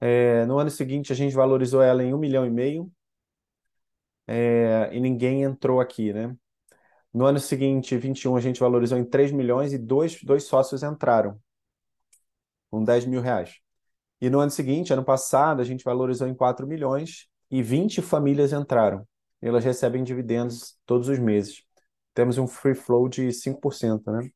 É, 0.00 0.44
no 0.46 0.58
ano 0.58 0.70
seguinte 0.70 1.12
a 1.12 1.16
gente 1.16 1.34
valorizou 1.34 1.82
ela 1.82 2.02
em 2.02 2.12
um 2.14 2.18
milhão 2.18 2.46
e 2.46 2.50
meio 2.50 2.90
é, 4.26 4.90
e 4.92 5.00
ninguém 5.00 5.42
entrou 5.42 5.80
aqui, 5.80 6.12
né? 6.12 6.36
No 7.14 7.26
ano 7.26 7.40
seguinte, 7.40 7.96
21, 7.98 8.36
a 8.36 8.40
gente 8.40 8.60
valorizou 8.60 8.98
em 8.98 9.04
3 9.04 9.32
milhões 9.32 9.72
e 9.72 9.78
dois, 9.78 10.22
dois 10.24 10.44
sócios 10.44 10.82
entraram 10.82 11.40
com 12.70 12.84
10 12.84 13.04
mil 13.06 13.20
reais. 13.20 13.60
E 14.20 14.30
no 14.30 14.40
ano 14.40 14.50
seguinte, 14.50 14.92
ano 14.92 15.04
passado, 15.04 15.60
a 15.60 15.64
gente 15.64 15.84
valorizou 15.84 16.26
em 16.26 16.34
4 16.34 16.66
milhões 16.66 17.28
e 17.50 17.62
20 17.62 18.00
famílias 18.02 18.52
entraram. 18.52 19.06
Elas 19.40 19.64
recebem 19.64 20.02
dividendos 20.02 20.78
todos 20.86 21.08
os 21.08 21.18
meses. 21.18 21.62
Temos 22.14 22.38
um 22.38 22.46
free 22.46 22.74
flow 22.74 23.08
de 23.08 23.32
5%, 23.32 24.10
né? 24.10 24.30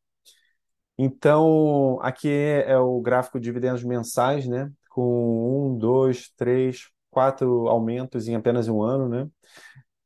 Então, 0.98 1.98
aqui 2.02 2.28
é 2.28 2.76
o 2.76 3.00
gráfico 3.00 3.40
de 3.40 3.44
dividendos 3.44 3.82
mensais, 3.82 4.46
né? 4.46 4.70
Com 4.90 5.72
um, 5.72 5.78
dois, 5.78 6.30
três, 6.36 6.90
quatro 7.10 7.68
aumentos 7.68 8.28
em 8.28 8.34
apenas 8.34 8.68
um 8.68 8.82
ano, 8.82 9.08
né? 9.08 9.28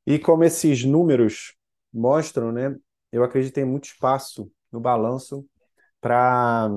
E 0.07 0.19
como 0.19 0.45
esses 0.45 0.85
números 0.85 1.54
mostram, 1.93 2.52
né? 2.52 2.76
Eu 3.11 3.25
acredito 3.25 3.50
que 3.50 3.61
tem 3.61 3.64
muito 3.64 3.87
espaço 3.87 4.50
no 4.71 4.81
balanço 4.81 5.45
para 6.00 6.71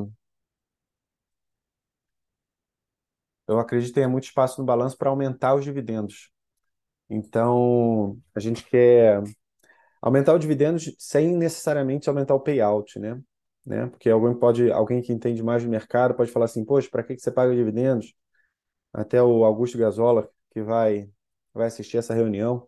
eu 3.48 3.60
acredito 3.60 3.90
que 3.90 4.00
tem 4.02 4.08
muito 4.08 4.26
espaço 4.26 4.60
no 4.60 4.66
balanço 4.66 4.98
para 4.98 5.10
aumentar 5.10 5.56
os 5.56 5.64
dividendos. 5.64 6.32
Então, 7.10 8.20
a 8.36 8.40
gente 8.40 8.66
quer 8.66 9.22
aumentar 10.02 10.34
o 10.34 10.40
dividendos 10.40 10.94
sem 11.00 11.36
necessariamente 11.36 12.10
aumentar 12.10 12.36
o 12.36 12.40
payout, 12.40 13.00
né? 13.00 13.22
né? 13.66 13.88
Porque 13.88 14.10
alguém 14.10 14.34
pode, 14.38 14.72
alguém 14.72 15.02
que 15.02 15.14
entende 15.14 15.44
mais 15.44 15.62
de 15.62 15.68
mercado 15.70 16.16
pode 16.16 16.32
falar 16.32 16.46
assim, 16.46 16.66
poxa, 16.66 16.90
para 16.90 17.04
que 17.04 17.16
que 17.16 17.22
você 17.22 17.32
paga 17.32 17.56
dividendos? 17.56 18.14
Até 18.94 19.22
o 19.22 19.44
Augusto 19.46 19.78
Gazola, 19.78 20.30
que 20.52 20.62
vai 20.62 21.10
vai 21.54 21.68
assistir 21.68 21.98
essa 21.98 22.14
reunião, 22.14 22.68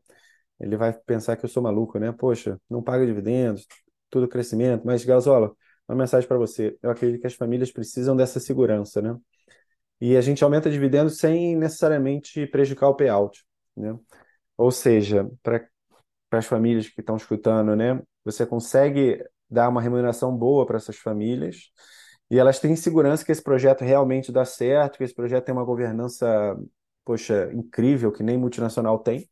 ele 0.59 0.77
vai 0.77 0.93
pensar 0.93 1.37
que 1.37 1.45
eu 1.45 1.49
sou 1.49 1.63
maluco, 1.63 1.99
né? 1.99 2.11
Poxa, 2.11 2.59
não 2.69 2.83
paga 2.83 3.05
dividendos, 3.05 3.67
tudo 4.09 4.27
crescimento, 4.27 4.85
mas 4.85 5.05
Gazola, 5.05 5.55
uma 5.87 5.97
mensagem 5.97 6.27
para 6.27 6.37
você. 6.37 6.77
Eu 6.81 6.91
acredito 6.91 7.21
que 7.21 7.27
as 7.27 7.35
famílias 7.35 7.71
precisam 7.71 8.15
dessa 8.15 8.39
segurança, 8.39 9.01
né? 9.01 9.17
E 10.01 10.15
a 10.15 10.21
gente 10.21 10.43
aumenta 10.43 10.69
dividendos 10.69 11.17
sem 11.17 11.55
necessariamente 11.55 12.47
prejudicar 12.47 12.89
o 12.89 12.95
payout, 12.95 13.45
né? 13.75 13.97
Ou 14.57 14.71
seja, 14.71 15.29
para 15.43 15.65
as 16.31 16.45
famílias 16.45 16.87
que 16.87 17.01
estão 17.01 17.17
escutando, 17.17 17.75
né? 17.75 18.01
Você 18.23 18.45
consegue 18.45 19.23
dar 19.49 19.69
uma 19.69 19.81
remuneração 19.81 20.35
boa 20.35 20.65
para 20.65 20.77
essas 20.77 20.97
famílias 20.97 21.71
e 22.29 22.37
elas 22.37 22.59
têm 22.59 22.75
segurança 22.75 23.25
que 23.25 23.31
esse 23.31 23.43
projeto 23.43 23.81
realmente 23.83 24.31
dá 24.31 24.45
certo, 24.45 24.97
que 24.97 25.03
esse 25.03 25.15
projeto 25.15 25.45
tem 25.45 25.53
uma 25.53 25.65
governança, 25.65 26.57
poxa, 27.03 27.51
incrível, 27.53 28.11
que 28.11 28.21
nem 28.23 28.37
multinacional 28.37 28.99
tem. 28.99 29.27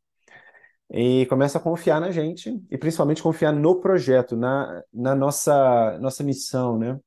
E 0.90 1.26
começa 1.28 1.58
a 1.58 1.62
confiar 1.62 2.00
na 2.00 2.12
gente 2.12 2.50
e 2.72 2.78
principalmente 2.78 3.22
confiar 3.22 3.52
no 3.54 3.80
projeto, 3.82 4.36
na, 4.38 4.84
na 4.94 5.16
nossa, 5.16 5.98
nossa 6.00 6.24
missão, 6.24 6.78
né? 6.80 7.00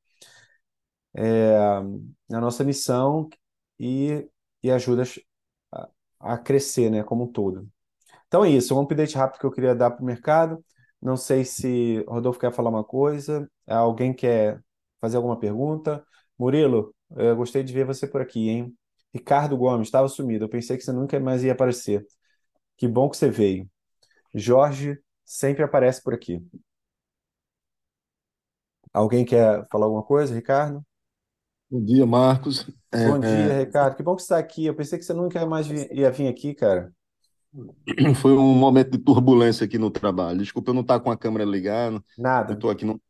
É, 1.14 1.58
na 2.28 2.40
nossa 2.40 2.62
missão 2.62 3.28
e, 3.80 4.28
e 4.64 4.70
ajuda 4.72 5.04
a, 5.72 5.90
a 6.20 6.38
crescer, 6.38 6.90
né, 6.90 7.04
como 7.04 7.24
um 7.24 7.32
todo. 7.32 7.68
Então 8.28 8.44
é 8.44 8.50
isso, 8.50 8.76
um 8.76 8.82
update 8.82 9.16
rápido 9.16 9.40
que 9.40 9.46
eu 9.46 9.50
queria 9.52 9.74
dar 9.74 9.90
para 9.90 10.02
o 10.02 10.06
mercado. 10.06 10.64
Não 11.02 11.16
sei 11.16 11.44
se 11.44 12.04
Rodolfo 12.08 12.40
quer 12.40 12.52
falar 12.52 12.70
uma 12.70 12.84
coisa, 12.84 13.50
alguém 13.66 14.14
quer 14.14 14.62
fazer 15.00 15.16
alguma 15.16 15.38
pergunta. 15.38 16.04
Murilo, 16.38 16.94
eu 17.16 17.36
gostei 17.36 17.62
de 17.62 17.72
ver 17.72 17.84
você 17.86 18.06
por 18.06 18.20
aqui, 18.20 18.48
hein? 18.50 18.74
Ricardo 19.14 19.56
Gomes, 19.56 19.88
estava 19.88 20.08
sumido, 20.08 20.44
eu 20.44 20.48
pensei 20.48 20.76
que 20.76 20.84
você 20.84 20.92
nunca 20.92 21.18
mais 21.20 21.44
ia 21.44 21.52
aparecer. 21.52 22.06
Que 22.78 22.88
bom 22.88 23.08
que 23.10 23.16
você 23.16 23.30
veio. 23.30 23.68
Jorge 24.34 24.98
sempre 25.24 25.64
aparece 25.64 26.02
por 26.02 26.14
aqui. 26.14 26.42
Alguém 28.92 29.24
quer 29.24 29.66
falar 29.70 29.86
alguma 29.86 30.02
coisa, 30.04 30.32
Ricardo? 30.34 30.84
Bom 31.68 31.84
dia, 31.84 32.06
Marcos. 32.06 32.66
Bom 32.98 33.18
dia, 33.20 33.52
É, 33.52 33.58
Ricardo. 33.58 33.96
Que 33.96 34.02
bom 34.02 34.14
que 34.16 34.22
você 34.22 34.26
está 34.26 34.38
aqui. 34.38 34.66
Eu 34.66 34.74
pensei 34.76 34.98
que 34.98 35.04
você 35.04 35.12
nunca 35.14 35.44
mais 35.46 35.66
ia 35.68 36.10
vir 36.10 36.28
aqui, 36.28 36.54
cara. 36.54 36.92
é, 37.98 38.14
foi 38.14 38.32
um 38.32 38.54
momento 38.54 38.90
de 38.92 38.98
turbulência 38.98 39.64
aqui 39.64 39.78
no 39.78 39.90
trabalho. 39.90 40.38
Desculpa 40.38 40.70
eu 40.70 40.74
não 40.74 40.82
estar 40.82 41.00
com 41.00 41.10
a 41.10 41.16
câmera 41.18 41.44
ligada. 41.44 42.02
Eu 42.46 42.54
Nada. 42.54 42.54
estou 42.54 42.70
aqui 42.70 42.84
no. 42.84 43.00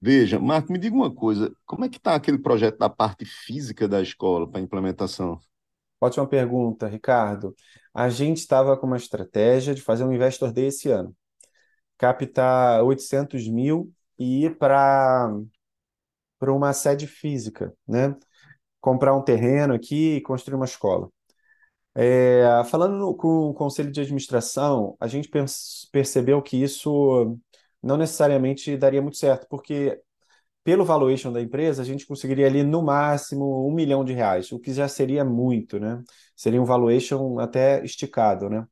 Veja, 0.00 0.38
Marco, 0.38 0.72
me 0.72 0.78
diga 0.78 0.94
uma 0.94 1.12
coisa. 1.14 1.52
Como 1.66 1.84
é 1.84 1.88
que 1.88 1.96
está 1.98 2.14
aquele 2.14 2.38
projeto 2.38 2.78
da 2.78 2.88
parte 2.88 3.24
física 3.24 3.88
da 3.88 4.00
escola 4.00 4.48
para 4.50 4.60
implementação? 4.60 5.40
Ótima 6.00 6.26
pergunta, 6.28 6.86
Ricardo. 6.86 7.54
A 7.92 8.08
gente 8.08 8.38
estava 8.38 8.76
com 8.76 8.86
uma 8.86 8.96
estratégia 8.96 9.74
de 9.74 9.82
fazer 9.82 10.04
um 10.04 10.12
Investor 10.12 10.52
Day 10.52 10.66
esse 10.66 10.88
ano. 10.90 11.14
Captar 11.98 12.82
800 12.84 13.48
mil 13.48 13.92
e 14.18 14.44
ir 14.46 14.58
para 14.58 15.30
para 16.38 16.52
uma 16.52 16.72
sede 16.72 17.06
física, 17.06 17.74
né? 17.86 18.16
Comprar 18.88 19.14
um 19.16 19.22
terreno 19.22 19.74
aqui 19.74 20.16
e 20.16 20.20
construir 20.22 20.56
uma 20.56 20.64
escola. 20.66 21.10
É, 21.94 22.62
falando 22.64 22.96
no- 22.96 23.14
com 23.16 23.28
o 23.50 23.54
conselho 23.54 23.90
de 23.92 24.00
administração, 24.00 24.96
a 25.00 25.06
gente 25.08 25.28
percebeu 25.92 26.40
que 26.42 26.56
isso 26.62 27.36
não 27.82 27.96
necessariamente 27.96 28.76
daria 28.76 29.02
muito 29.02 29.16
certo, 29.18 29.46
porque 29.48 30.00
pelo 30.64 30.84
valuation 30.84 31.32
da 31.32 31.40
empresa, 31.42 31.82
a 31.82 31.84
gente 31.86 32.06
conseguiria 32.06 32.46
ali 32.46 32.62
no 32.64 32.82
máximo 32.82 33.66
um 33.68 33.72
milhão 33.74 34.04
de 34.04 34.12
reais, 34.14 34.52
o 34.52 34.58
que 34.60 34.72
já 34.74 34.88
seria 34.88 35.24
muito, 35.24 35.80
né? 35.80 36.02
Seria 36.36 36.62
um 36.62 36.66
valuation 36.66 37.38
até 37.40 37.84
esticado, 37.84 38.50
né? 38.50 38.66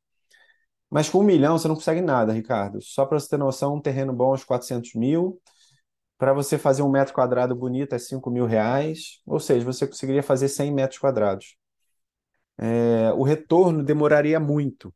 Mas 0.91 1.09
com 1.09 1.19
um 1.21 1.23
milhão 1.25 1.59
você 1.59 1.69
não 1.69 1.75
consegue 1.75 2.01
nada, 2.01 2.33
Ricardo. 2.33 2.81
Só 2.83 3.05
para 3.07 3.19
você 3.19 3.29
ter 3.29 3.39
noção, 3.39 3.75
um 3.77 3.81
terreno 3.81 4.13
bom 4.13 4.35
uns 4.35 4.45
400 4.45 4.95
mil. 4.95 5.41
Para 6.19 6.33
você 6.33 6.57
fazer 6.59 6.83
um 6.83 6.91
metro 6.91 7.15
quadrado 7.15 7.55
bonito 7.55 7.95
é 7.95 7.99
5 7.99 8.31
mil 8.31 8.47
reais. 8.47 9.21
Ou 9.27 9.39
seja, 9.39 9.65
você 9.65 9.87
conseguiria 9.87 10.23
fazer 10.23 10.49
100 10.49 10.73
metros 10.73 10.99
quadrados. 10.99 11.57
É, 12.59 13.13
o 13.15 13.23
retorno 13.23 13.83
demoraria 13.83 14.41
muito. 14.41 14.93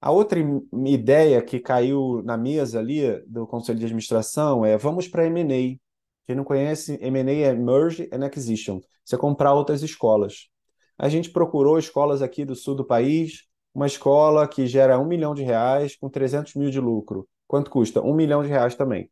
A 0.00 0.10
outra 0.10 0.38
ideia 0.86 1.42
que 1.42 1.58
caiu 1.58 2.22
na 2.22 2.36
mesa 2.36 2.78
ali 2.78 3.20
do 3.26 3.46
Conselho 3.46 3.78
de 3.78 3.86
Administração 3.86 4.64
é 4.64 4.76
vamos 4.76 5.08
para 5.08 5.26
M&A. 5.26 5.78
Quem 6.26 6.36
não 6.36 6.44
conhece, 6.44 6.98
M&A 7.00 7.32
é 7.48 7.54
Merge 7.54 8.08
and 8.12 8.24
Acquisition. 8.24 8.80
Você 9.04 9.16
comprar 9.16 9.54
outras 9.54 9.82
escolas. 9.82 10.48
A 10.98 11.08
gente 11.08 11.30
procurou 11.30 11.78
escolas 11.78 12.22
aqui 12.22 12.44
do 12.44 12.54
sul 12.54 12.74
do 12.74 12.84
país, 12.84 13.44
uma 13.74 13.86
escola 13.86 14.46
que 14.48 14.66
gera 14.66 14.98
um 14.98 15.06
milhão 15.06 15.34
de 15.34 15.42
reais 15.42 15.96
com 15.96 16.08
300 16.08 16.54
mil 16.54 16.70
de 16.70 16.80
lucro. 16.80 17.28
Quanto 17.46 17.70
custa? 17.70 18.00
Um 18.02 18.14
milhão 18.14 18.42
de 18.42 18.48
reais 18.48 18.74
também. 18.74 19.10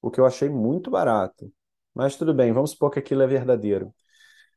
O 0.00 0.10
que 0.10 0.20
eu 0.20 0.26
achei 0.26 0.48
muito 0.48 0.90
barato. 0.90 1.52
Mas 1.94 2.16
tudo 2.16 2.34
bem, 2.34 2.52
vamos 2.52 2.70
supor 2.72 2.90
que 2.90 2.98
aquilo 2.98 3.22
é 3.22 3.26
verdadeiro. 3.26 3.92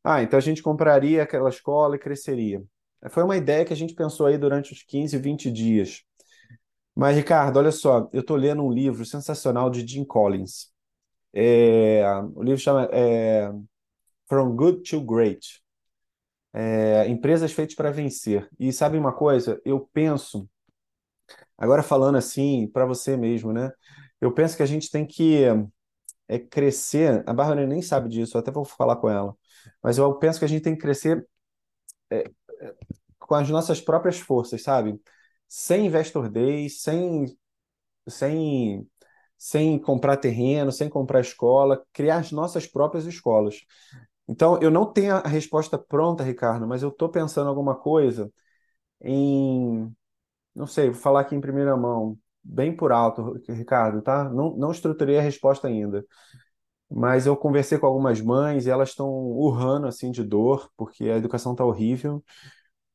Ah, 0.03 0.21
então 0.23 0.37
a 0.37 0.41
gente 0.41 0.63
compraria 0.63 1.23
aquela 1.23 1.49
escola 1.49 1.95
e 1.95 1.99
cresceria. 1.99 2.63
Foi 3.09 3.23
uma 3.23 3.37
ideia 3.37 3.65
que 3.65 3.73
a 3.73 3.75
gente 3.75 3.95
pensou 3.95 4.27
aí 4.27 4.37
durante 4.37 4.73
os 4.73 4.83
15, 4.83 5.17
20 5.17 5.51
dias. 5.51 6.03
Mas, 6.95 7.15
Ricardo, 7.15 7.57
olha 7.57 7.71
só, 7.71 8.09
eu 8.13 8.21
estou 8.21 8.35
lendo 8.35 8.63
um 8.63 8.71
livro 8.71 9.05
sensacional 9.05 9.69
de 9.69 9.85
Jim 9.87 10.03
Collins. 10.05 10.71
É, 11.33 12.03
o 12.35 12.43
livro 12.43 12.59
chama 12.59 12.89
é, 12.91 13.51
From 14.27 14.55
Good 14.55 14.83
to 14.89 15.01
Great. 15.01 15.61
É, 16.53 17.07
empresas 17.07 17.51
feitas 17.51 17.75
para 17.75 17.91
vencer. 17.91 18.47
E 18.59 18.73
sabe 18.73 18.97
uma 18.97 19.13
coisa? 19.13 19.61
Eu 19.65 19.89
penso, 19.93 20.49
agora 21.57 21.83
falando 21.83 22.17
assim 22.17 22.67
para 22.67 22.85
você 22.85 23.15
mesmo, 23.17 23.53
né? 23.53 23.71
Eu 24.21 24.31
penso 24.33 24.55
que 24.55 24.63
a 24.63 24.67
gente 24.67 24.89
tem 24.89 25.05
que 25.05 25.45
é, 26.27 26.39
crescer. 26.39 27.23
A 27.27 27.33
Bárbara 27.33 27.67
nem 27.67 27.81
sabe 27.81 28.09
disso, 28.09 28.37
até 28.37 28.51
vou 28.51 28.65
falar 28.65 28.95
com 28.97 29.09
ela. 29.09 29.35
Mas 29.83 29.97
eu 29.97 30.13
penso 30.17 30.39
que 30.39 30.45
a 30.45 30.47
gente 30.47 30.63
tem 30.63 30.75
que 30.75 30.81
crescer 30.81 31.27
é, 32.11 32.19
é, 32.61 32.75
com 33.19 33.35
as 33.35 33.49
nossas 33.49 33.81
próprias 33.81 34.19
forças, 34.19 34.63
sabe? 34.63 35.01
Sem 35.47 35.87
investor 35.87 36.29
days, 36.29 36.81
sem, 36.81 37.37
sem, 38.07 38.87
sem 39.37 39.79
comprar 39.79 40.17
terreno, 40.17 40.71
sem 40.71 40.89
comprar 40.89 41.21
escola, 41.21 41.83
criar 41.93 42.17
as 42.17 42.31
nossas 42.31 42.67
próprias 42.67 43.05
escolas. 43.05 43.61
Então, 44.27 44.59
eu 44.61 44.71
não 44.71 44.85
tenho 44.91 45.15
a 45.15 45.27
resposta 45.27 45.77
pronta, 45.77 46.23
Ricardo, 46.23 46.67
mas 46.67 46.83
eu 46.83 46.89
estou 46.89 47.09
pensando 47.09 47.49
alguma 47.49 47.75
coisa 47.75 48.31
em, 49.01 49.93
não 50.55 50.67
sei, 50.67 50.89
vou 50.91 51.01
falar 51.01 51.21
aqui 51.21 51.35
em 51.35 51.41
primeira 51.41 51.75
mão, 51.77 52.17
bem 52.43 52.75
por 52.75 52.91
alto, 52.91 53.39
Ricardo, 53.49 54.01
tá? 54.01 54.29
Não, 54.29 54.55
não 54.57 54.71
estruturei 54.71 55.17
a 55.17 55.21
resposta 55.21 55.67
ainda, 55.67 56.05
mas 56.89 57.25
eu 57.25 57.35
conversei 57.37 57.77
com 57.77 57.85
algumas 57.87 58.21
mães 58.21 58.65
e 58.65 58.69
elas 58.69 58.89
estão 58.89 59.09
urrando 59.09 59.87
assim 59.87 60.11
de 60.11 60.23
dor, 60.23 60.69
porque 60.77 61.05
a 61.05 61.17
educação 61.17 61.53
está 61.53 61.65
horrível. 61.65 62.23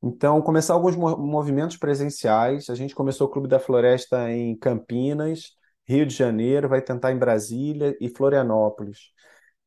Então, 0.03 0.43
começar 0.43 0.75
alguns 0.75 0.97
movimentos 0.97 1.77
presenciais. 1.77 2.71
A 2.71 2.75
gente 2.75 2.95
começou 2.95 3.27
o 3.27 3.31
Clube 3.31 3.49
da 3.49 3.59
Floresta 3.59 4.31
em 4.31 4.57
Campinas, 4.57 5.53
Rio 5.87 6.07
de 6.07 6.15
Janeiro, 6.15 6.69
vai 6.69 6.83
tentar 6.83 7.13
em 7.13 7.19
Brasília 7.19 7.97
e 8.01 8.09
Florianópolis 8.09 9.13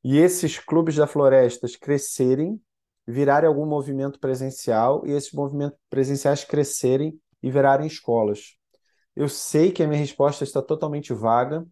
e 0.04 0.18
esses 0.18 0.58
clubes 0.60 0.96
da 0.96 1.08
florestas 1.08 1.76
crescerem, 1.76 2.60
virarem 3.08 3.48
algum 3.48 3.66
movimento 3.66 4.20
presencial 4.20 5.06
e 5.06 5.12
esses 5.12 5.32
movimentos 5.32 5.78
presenciais 5.90 6.44
crescerem 6.44 7.20
e 7.42 7.52
virarem 7.52 7.88
escolas. 7.88 8.59
Eu 9.20 9.30
sei 9.30 9.72
que 9.72 9.84
a 9.84 9.88
minha 9.88 10.00
resposta 10.00 10.44
está 10.44 10.62
totalmente 10.64 11.14
vaga, 11.14 11.64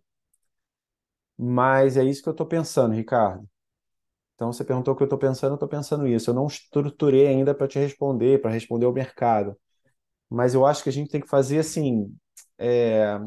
mas 1.37 1.97
é 1.97 2.03
isso 2.03 2.21
que 2.23 2.29
eu 2.29 2.31
estou 2.31 2.45
pensando, 2.47 2.93
Ricardo. 2.93 3.47
Então, 4.35 4.53
você 4.53 4.65
perguntou 4.65 4.93
o 4.93 4.97
que 4.97 5.03
eu 5.03 5.07
estou 5.07 5.19
pensando, 5.19 5.51
eu 5.53 5.55
estou 5.55 5.69
pensando 5.69 6.07
isso. 6.07 6.29
Eu 6.31 6.35
não 6.35 6.47
estruturei 6.47 7.27
ainda 7.27 7.55
para 7.55 7.67
te 7.67 7.79
responder, 7.79 8.41
para 8.41 8.51
responder 8.51 8.85
ao 8.85 8.93
mercado. 8.93 9.57
Mas 10.29 10.53
eu 10.55 10.65
acho 10.65 10.83
que 10.83 10.89
a 10.89 10.93
gente 10.93 11.11
tem 11.11 11.21
que 11.21 11.27
fazer 11.29 11.59
assim, 11.59 12.15
é, 12.59 13.19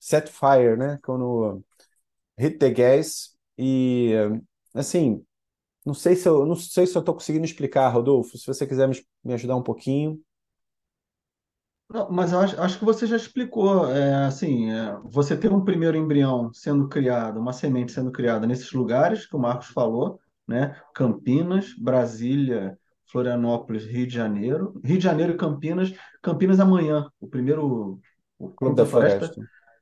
set 0.00 0.30
fire, 0.30 0.76
né? 0.78 0.98
Quando 1.04 1.62
hit 2.38 2.58
the 2.58 2.70
gas 2.70 3.36
e, 3.58 4.12
assim, 4.74 5.24
não 5.86 5.94
sei 5.94 6.16
se 6.16 6.28
eu 6.28 6.46
não 6.46 6.56
sei 6.56 6.86
se 6.86 6.96
eu 6.96 7.00
estou 7.00 7.14
conseguindo 7.14 7.44
explicar, 7.46 7.88
Rodolfo. 7.90 8.38
Se 8.38 8.46
você 8.46 8.66
quiser 8.66 8.88
me, 8.88 8.96
me 9.24 9.34
ajudar 9.34 9.56
um 9.56 9.62
pouquinho. 9.64 10.20
Não, 11.92 12.10
mas 12.10 12.32
eu 12.32 12.38
acho, 12.38 12.60
acho 12.60 12.78
que 12.78 12.84
você 12.84 13.06
já 13.06 13.16
explicou. 13.16 13.90
É, 13.90 14.24
assim, 14.24 14.70
é, 14.70 14.96
você 15.04 15.36
tem 15.36 15.50
um 15.50 15.64
primeiro 15.64 15.96
embrião 15.96 16.52
sendo 16.52 16.88
criado, 16.88 17.38
uma 17.38 17.52
semente 17.52 17.92
sendo 17.92 18.10
criada 18.10 18.46
nesses 18.46 18.72
lugares 18.72 19.26
que 19.26 19.36
o 19.36 19.38
Marcos 19.38 19.68
falou, 19.68 20.18
né? 20.48 20.74
Campinas, 20.94 21.74
Brasília, 21.78 22.78
Florianópolis, 23.10 23.84
Rio 23.84 24.06
de 24.06 24.14
Janeiro. 24.14 24.80
Rio 24.82 24.96
de 24.96 25.04
Janeiro 25.04 25.32
e 25.32 25.36
Campinas. 25.36 25.92
Campinas 26.22 26.58
amanhã, 26.58 27.10
o 27.20 27.28
primeiro 27.28 28.00
o 28.38 28.48
Clube 28.48 28.74
da 28.74 28.86
Floresta. 28.86 29.30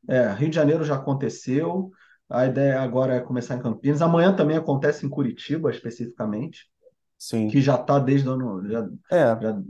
É, 0.08 0.32
Rio 0.32 0.50
de 0.50 0.56
Janeiro 0.56 0.82
já 0.82 0.96
aconteceu. 0.96 1.90
A 2.28 2.46
ideia 2.46 2.80
agora 2.80 3.14
é 3.14 3.20
começar 3.20 3.54
em 3.54 3.62
Campinas. 3.62 4.02
Amanhã 4.02 4.34
também 4.34 4.56
acontece 4.56 5.06
em 5.06 5.08
Curitiba, 5.08 5.70
especificamente, 5.70 6.68
Sim. 7.16 7.48
que 7.48 7.60
já 7.60 7.76
está 7.76 7.98
desde 8.00 8.28
o 8.28 8.32
ano. 8.32 8.68
Já, 8.68 8.88
é. 9.10 9.40
Já... 9.40 9.60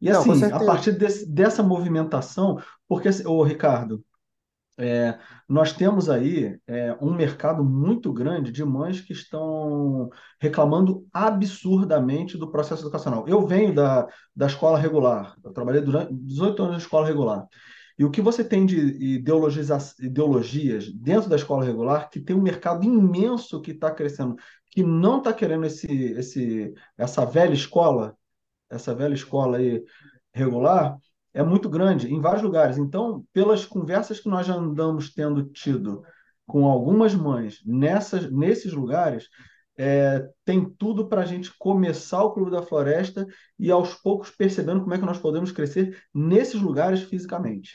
E 0.00 0.10
Não, 0.10 0.20
assim, 0.20 0.44
a 0.44 0.58
partir 0.58 0.92
desse, 0.92 1.26
dessa 1.30 1.62
movimentação, 1.62 2.60
porque, 2.88 3.08
ô 3.26 3.42
Ricardo, 3.42 4.04
é, 4.76 5.18
nós 5.48 5.72
temos 5.72 6.10
aí 6.10 6.58
é, 6.66 6.96
um 7.00 7.14
mercado 7.14 7.62
muito 7.64 8.12
grande 8.12 8.50
de 8.50 8.64
mães 8.64 9.00
que 9.00 9.12
estão 9.12 10.10
reclamando 10.40 11.06
absurdamente 11.12 12.36
do 12.36 12.50
processo 12.50 12.82
educacional. 12.82 13.24
Eu 13.28 13.46
venho 13.46 13.72
da, 13.72 14.08
da 14.34 14.46
escola 14.46 14.78
regular, 14.78 15.36
eu 15.44 15.52
trabalhei 15.52 15.80
durante 15.80 16.12
18 16.12 16.62
anos 16.62 16.72
na 16.72 16.78
escola 16.78 17.06
regular. 17.06 17.46
E 17.96 18.04
o 18.04 18.10
que 18.10 18.20
você 18.20 18.42
tem 18.42 18.66
de 18.66 18.76
ideologias 20.00 20.92
dentro 20.92 21.30
da 21.30 21.36
escola 21.36 21.64
regular, 21.64 22.10
que 22.10 22.18
tem 22.18 22.34
um 22.34 22.42
mercado 22.42 22.84
imenso 22.84 23.60
que 23.60 23.70
está 23.70 23.90
crescendo, 23.92 24.34
que 24.72 24.82
não 24.82 25.18
está 25.18 25.32
querendo 25.32 25.64
esse, 25.66 25.86
esse, 25.86 26.74
essa 26.98 27.24
velha 27.24 27.54
escola, 27.54 28.16
essa 28.70 28.94
velha 28.94 29.14
escola 29.14 29.58
aí 29.58 29.82
regular, 30.32 30.96
é 31.32 31.42
muito 31.42 31.68
grande 31.68 32.12
em 32.12 32.20
vários 32.20 32.42
lugares. 32.42 32.78
Então, 32.78 33.24
pelas 33.32 33.64
conversas 33.66 34.20
que 34.20 34.28
nós 34.28 34.46
já 34.46 34.54
andamos 34.54 35.12
tendo 35.12 35.44
tido 35.44 36.02
com 36.46 36.66
algumas 36.66 37.14
mães 37.14 37.60
nessas, 37.64 38.30
nesses 38.30 38.72
lugares, 38.72 39.28
é, 39.76 40.28
tem 40.44 40.68
tudo 40.78 41.08
para 41.08 41.22
a 41.22 41.26
gente 41.26 41.52
começar 41.58 42.22
o 42.22 42.32
Clube 42.32 42.50
da 42.50 42.62
Floresta 42.62 43.26
e 43.58 43.70
aos 43.70 43.94
poucos 43.94 44.30
percebendo 44.30 44.82
como 44.82 44.94
é 44.94 44.98
que 44.98 45.04
nós 45.04 45.18
podemos 45.18 45.50
crescer 45.50 46.00
nesses 46.14 46.60
lugares 46.60 47.02
fisicamente. 47.02 47.74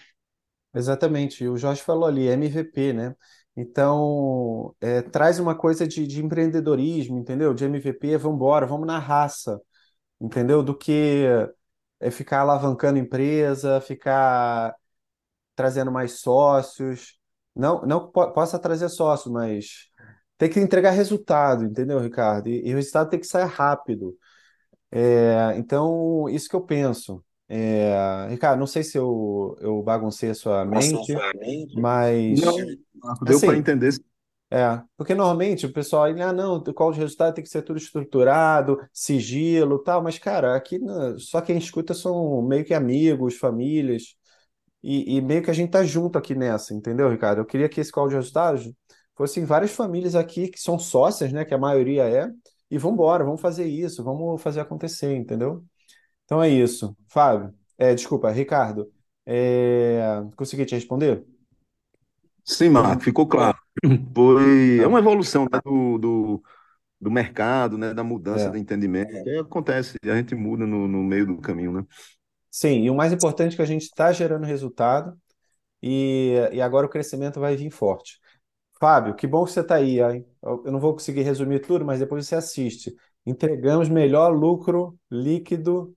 Exatamente, 0.73 1.47
o 1.47 1.57
Jorge 1.57 1.81
falou 1.81 2.05
ali, 2.05 2.27
MVP, 2.27 2.93
né? 2.93 3.15
Então, 3.55 4.73
é, 4.79 5.01
traz 5.01 5.39
uma 5.39 5.55
coisa 5.55 5.85
de, 5.85 6.07
de 6.07 6.23
empreendedorismo, 6.23 7.17
entendeu? 7.17 7.53
De 7.53 7.65
MVP, 7.65 8.15
vamos 8.17 8.37
embora, 8.37 8.65
vamos 8.65 8.87
na 8.87 8.99
raça, 8.99 9.59
entendeu? 10.21 10.63
Do 10.63 10.75
que 10.77 11.25
é 11.99 12.11
ficar 12.11 12.41
alavancando 12.41 12.99
empresa, 12.99 13.81
ficar 13.81 14.75
trazendo 15.55 15.91
mais 15.91 16.19
sócios. 16.21 17.19
Não, 17.55 17.81
não 17.83 18.07
que 18.07 18.13
po- 18.13 18.31
possa 18.33 18.59
trazer 18.59 18.89
sócio, 18.89 19.31
mas 19.31 19.89
tem 20.37 20.49
que 20.49 20.59
entregar 20.59 20.91
resultado, 20.91 21.65
entendeu, 21.65 21.99
Ricardo? 21.99 22.49
E, 22.49 22.67
e 22.69 22.73
o 22.73 22.77
resultado 22.77 23.09
tem 23.09 23.19
que 23.19 23.27
sair 23.27 23.45
rápido. 23.47 24.17
É, 24.91 25.57
então, 25.57 26.27
isso 26.29 26.49
que 26.49 26.55
eu 26.55 26.61
penso. 26.61 27.23
É, 27.47 28.27
Ricardo, 28.29 28.59
não 28.59 28.67
sei 28.67 28.83
se 28.83 28.97
eu, 28.97 29.55
eu 29.61 29.81
baguncei 29.83 30.29
a 30.31 30.35
sua 30.35 30.65
mente, 30.65 31.23
mas 31.73 32.41
Não, 32.41 32.71
deu 33.21 33.41
para 33.43 33.57
assim, 33.57 33.57
entender. 33.57 33.93
É, 34.51 34.81
porque 34.97 35.13
normalmente 35.13 35.65
o 35.67 35.73
pessoal, 35.73 36.05
ah, 36.05 36.33
não, 36.33 36.63
qual 36.73 36.91
de 36.91 36.99
resultado 36.99 37.35
tem 37.35 37.43
que 37.43 37.49
ser 37.49 37.61
tudo 37.61 37.77
estruturado, 37.77 38.79
sigilo, 38.91 39.77
tal, 39.79 40.01
mas 40.01 40.17
cara, 40.17 40.55
aqui 40.55 40.79
só 41.17 41.39
quem 41.39 41.57
escuta 41.57 41.93
são 41.93 42.41
meio 42.41 42.65
que 42.65 42.73
amigos, 42.73 43.37
famílias, 43.37 44.15
e, 44.83 45.17
e 45.17 45.21
meio 45.21 45.43
que 45.43 45.51
a 45.51 45.53
gente 45.53 45.71
tá 45.71 45.83
junto 45.83 46.17
aqui 46.17 46.33
nessa, 46.35 46.73
entendeu, 46.73 47.09
Ricardo? 47.09 47.39
Eu 47.39 47.45
queria 47.45 47.69
que 47.69 47.79
esse 47.79 47.91
call 47.91 48.07
de 48.07 48.15
resultados 48.15 48.71
fossem 49.15 49.45
várias 49.45 49.71
famílias 49.71 50.15
aqui 50.15 50.47
que 50.47 50.59
são 50.59 50.79
sócias, 50.79 51.31
né, 51.33 51.45
que 51.45 51.53
a 51.53 51.57
maioria 51.57 52.09
é, 52.09 52.27
e 52.71 52.77
vamos 52.77 52.95
embora, 52.95 53.23
vamos 53.23 53.41
fazer 53.41 53.65
isso, 53.67 54.03
vamos 54.03 54.41
fazer 54.41 54.61
acontecer, 54.61 55.15
entendeu? 55.15 55.63
Então 56.25 56.41
é 56.41 56.49
isso. 56.49 56.95
Fábio, 57.07 57.53
é, 57.77 57.93
desculpa, 57.93 58.31
Ricardo, 58.31 58.91
é, 59.25 60.23
consegui 60.35 60.65
te 60.65 60.75
responder? 60.75 61.23
Sim, 62.45 62.69
Marco, 62.69 63.03
ficou 63.03 63.27
claro. 63.27 63.57
Foi, 64.13 64.79
é 64.79 64.87
uma 64.87 64.99
evolução, 64.99 65.45
né, 65.51 65.59
do, 65.63 65.97
do, 65.97 66.43
do 66.99 67.11
mercado, 67.11 67.77
né, 67.77 67.93
da 67.93 68.03
mudança 68.03 68.47
É. 68.47 68.51
do 68.51 68.57
entendimento. 68.57 69.11
Que 69.23 69.37
acontece, 69.39 69.97
a 70.03 70.15
gente 70.15 70.35
muda 70.35 70.65
no, 70.65 70.87
no 70.87 71.03
meio 71.03 71.25
do 71.27 71.37
caminho, 71.39 71.71
né? 71.71 71.85
Sim, 72.51 72.81
e 72.83 72.89
o 72.89 72.95
mais 72.95 73.13
importante 73.13 73.53
é 73.53 73.55
que 73.57 73.61
a 73.61 73.65
gente 73.65 73.83
está 73.83 74.11
gerando 74.11 74.45
resultado 74.45 75.17
e, 75.81 76.35
e 76.53 76.61
agora 76.61 76.85
o 76.87 76.89
crescimento 76.89 77.39
vai 77.39 77.55
vir 77.55 77.71
forte. 77.71 78.19
Fábio, 78.79 79.15
que 79.15 79.27
bom 79.27 79.45
que 79.45 79.51
você 79.51 79.61
está 79.61 79.75
aí, 79.75 80.01
hein? 80.01 80.25
Eu 80.43 80.63
não 80.71 80.79
vou 80.79 80.93
conseguir 80.93 81.23
resumir 81.23 81.61
tudo, 81.61 81.85
mas 81.85 81.99
depois 81.99 82.27
você 82.27 82.35
assiste. 82.35 82.95
Entregamos 83.25 83.89
melhor 83.89 84.29
lucro 84.33 84.97
líquido 85.11 85.95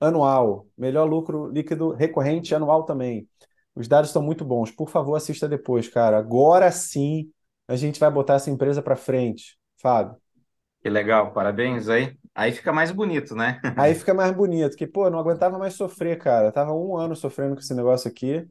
anual, 0.00 0.68
melhor 0.78 1.04
lucro 1.08 1.48
líquido 1.50 1.92
recorrente 1.94 2.54
anual 2.54 2.84
também. 2.84 3.28
Os 3.74 3.88
dados 3.88 4.10
estão 4.10 4.22
muito 4.22 4.44
bons. 4.44 4.70
Por 4.70 4.88
favor, 4.90 5.14
assista 5.16 5.48
depois, 5.48 5.88
cara. 5.88 6.18
Agora 6.18 6.70
sim 6.70 7.30
a 7.66 7.76
gente 7.76 7.98
vai 8.00 8.10
botar 8.10 8.34
essa 8.34 8.50
empresa 8.50 8.82
para 8.82 8.96
frente, 8.96 9.58
Fábio. 9.80 10.16
Que 10.82 10.90
legal, 10.90 11.32
parabéns 11.32 11.88
aí. 11.88 12.16
Aí 12.34 12.52
fica 12.52 12.72
mais 12.72 12.90
bonito, 12.90 13.34
né? 13.34 13.60
Aí 13.74 13.94
fica 13.94 14.12
mais 14.12 14.32
bonito, 14.32 14.76
que, 14.76 14.86
pô, 14.86 15.06
eu 15.06 15.10
não 15.10 15.18
aguentava 15.18 15.58
mais 15.58 15.74
sofrer, 15.74 16.18
cara. 16.18 16.48
Eu 16.48 16.52
tava 16.52 16.72
um 16.74 16.96
ano 16.96 17.16
sofrendo 17.16 17.54
com 17.54 17.60
esse 17.60 17.74
negócio 17.74 18.10
aqui. 18.10 18.46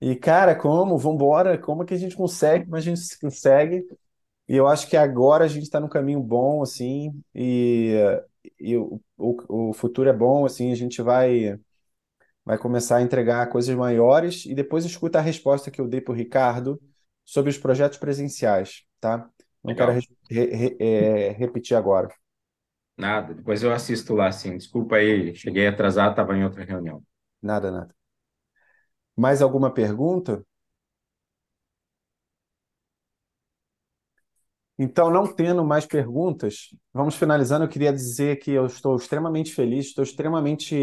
E, 0.00 0.16
cara, 0.16 0.54
como? 0.56 0.98
Vambora? 0.98 1.58
Como 1.58 1.84
que 1.84 1.94
a 1.94 1.98
gente 1.98 2.16
consegue? 2.16 2.64
Como 2.66 2.76
a 2.76 2.80
gente 2.80 3.18
consegue? 3.20 3.86
E 4.48 4.56
eu 4.56 4.66
acho 4.68 4.88
que 4.88 4.96
agora 4.96 5.44
a 5.44 5.48
gente 5.48 5.64
está 5.64 5.80
num 5.80 5.88
caminho 5.88 6.20
bom, 6.22 6.62
assim, 6.62 7.12
e, 7.34 7.94
e 8.60 8.76
o, 8.76 9.00
o, 9.18 9.70
o 9.70 9.72
futuro 9.74 10.08
é 10.08 10.12
bom, 10.12 10.46
assim, 10.46 10.72
a 10.72 10.74
gente 10.76 11.02
vai, 11.02 11.58
vai 12.46 12.58
começar 12.58 12.98
a 12.98 13.02
entregar 13.02 13.48
coisas 13.50 13.76
maiores 13.76 14.46
e 14.46 14.54
depois 14.56 14.86
escuta 14.86 15.18
a 15.20 15.22
resposta 15.22 15.70
que 15.72 15.80
eu 15.82 15.88
dei 15.88 16.00
para 16.02 16.12
o 16.14 16.16
Ricardo 16.16 16.80
sobre 17.26 17.50
os 17.50 17.58
projetos 17.58 17.98
presenciais, 17.98 18.84
tá? 19.00 19.30
Não 19.64 19.74
quero 19.74 19.92
Legal. 19.92 20.02
re- 20.30 20.46
re- 20.56 20.78
é, 20.80 21.32
repetir 21.32 21.76
agora. 21.76 22.08
Nada, 22.96 23.32
depois 23.34 23.62
eu 23.62 23.72
assisto 23.72 24.14
lá, 24.14 24.30
sim. 24.32 24.56
Desculpa 24.56 24.96
aí, 24.96 25.34
cheguei 25.34 25.66
atrasado, 25.66 26.10
estava 26.12 26.36
em 26.36 26.44
outra 26.44 26.64
reunião. 26.64 27.02
Nada, 27.42 27.70
nada. 27.70 27.94
Mais 29.14 29.42
alguma 29.42 29.70
pergunta? 29.74 30.42
Então, 34.78 35.10
não 35.10 35.26
tendo 35.26 35.64
mais 35.64 35.86
perguntas, 35.86 36.68
vamos 36.92 37.14
finalizando. 37.16 37.64
Eu 37.64 37.68
queria 37.68 37.92
dizer 37.92 38.36
que 38.38 38.50
eu 38.50 38.66
estou 38.66 38.96
extremamente 38.96 39.52
feliz, 39.54 39.86
estou 39.86 40.04
extremamente 40.04 40.76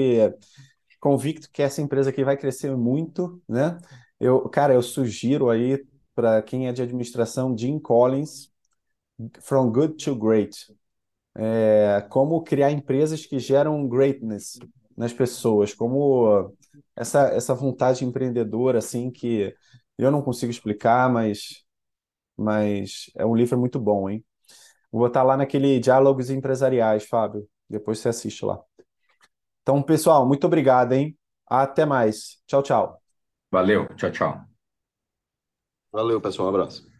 convicto 1.04 1.50
que 1.52 1.62
essa 1.62 1.82
empresa 1.82 2.10
aqui 2.12 2.24
vai 2.24 2.38
crescer 2.38 2.76
muito, 2.78 3.42
né? 3.48 3.78
Eu, 4.20 4.48
cara, 4.50 4.74
eu 4.74 4.82
sugiro 4.82 5.50
aí 5.50 5.86
para 6.16 6.42
quem 6.42 6.68
é 6.68 6.72
de 6.74 6.82
administração, 6.82 7.58
Jim 7.58 7.78
Collins, 7.80 8.50
From 9.42 9.72
Good 9.72 9.96
to 10.06 10.16
Great. 10.16 10.56
É, 11.36 12.02
como 12.10 12.44
criar 12.44 12.72
empresas 12.72 13.26
que 13.26 13.40
geram 13.40 13.88
greatness 13.88 14.60
nas 14.98 15.14
pessoas, 15.14 15.74
como 15.74 16.54
essa, 16.96 17.28
essa 17.30 17.54
vontade 17.56 18.06
empreendedora, 18.06 18.80
assim, 18.80 19.12
que 19.12 19.56
eu 19.98 20.12
não 20.12 20.22
consigo 20.22 20.52
explicar, 20.52 21.12
mas, 21.12 21.64
mas 22.38 23.12
é 23.18 23.26
um 23.26 23.36
livro 23.36 23.60
muito 23.60 23.80
bom, 23.80 24.10
hein? 24.10 24.24
Vou 24.92 25.02
botar 25.02 25.24
lá 25.24 25.38
naquele 25.38 25.80
Diálogos 25.80 26.30
Empresariais, 26.32 27.06
Fábio. 27.08 27.48
Depois 27.70 28.00
você 28.00 28.10
assiste 28.10 28.46
lá. 28.46 28.62
Então, 29.64 29.82
pessoal, 29.82 30.28
muito 30.28 30.46
obrigado, 30.46 30.94
hein? 30.94 31.18
Até 31.48 31.86
mais. 31.86 32.42
Tchau, 32.48 32.62
tchau. 32.64 33.02
Valeu, 33.52 33.88
tchau, 33.96 34.12
tchau. 34.12 34.34
Valeu, 35.94 36.20
pessoal. 36.20 36.48
Um 36.48 36.50
abraço. 36.50 36.93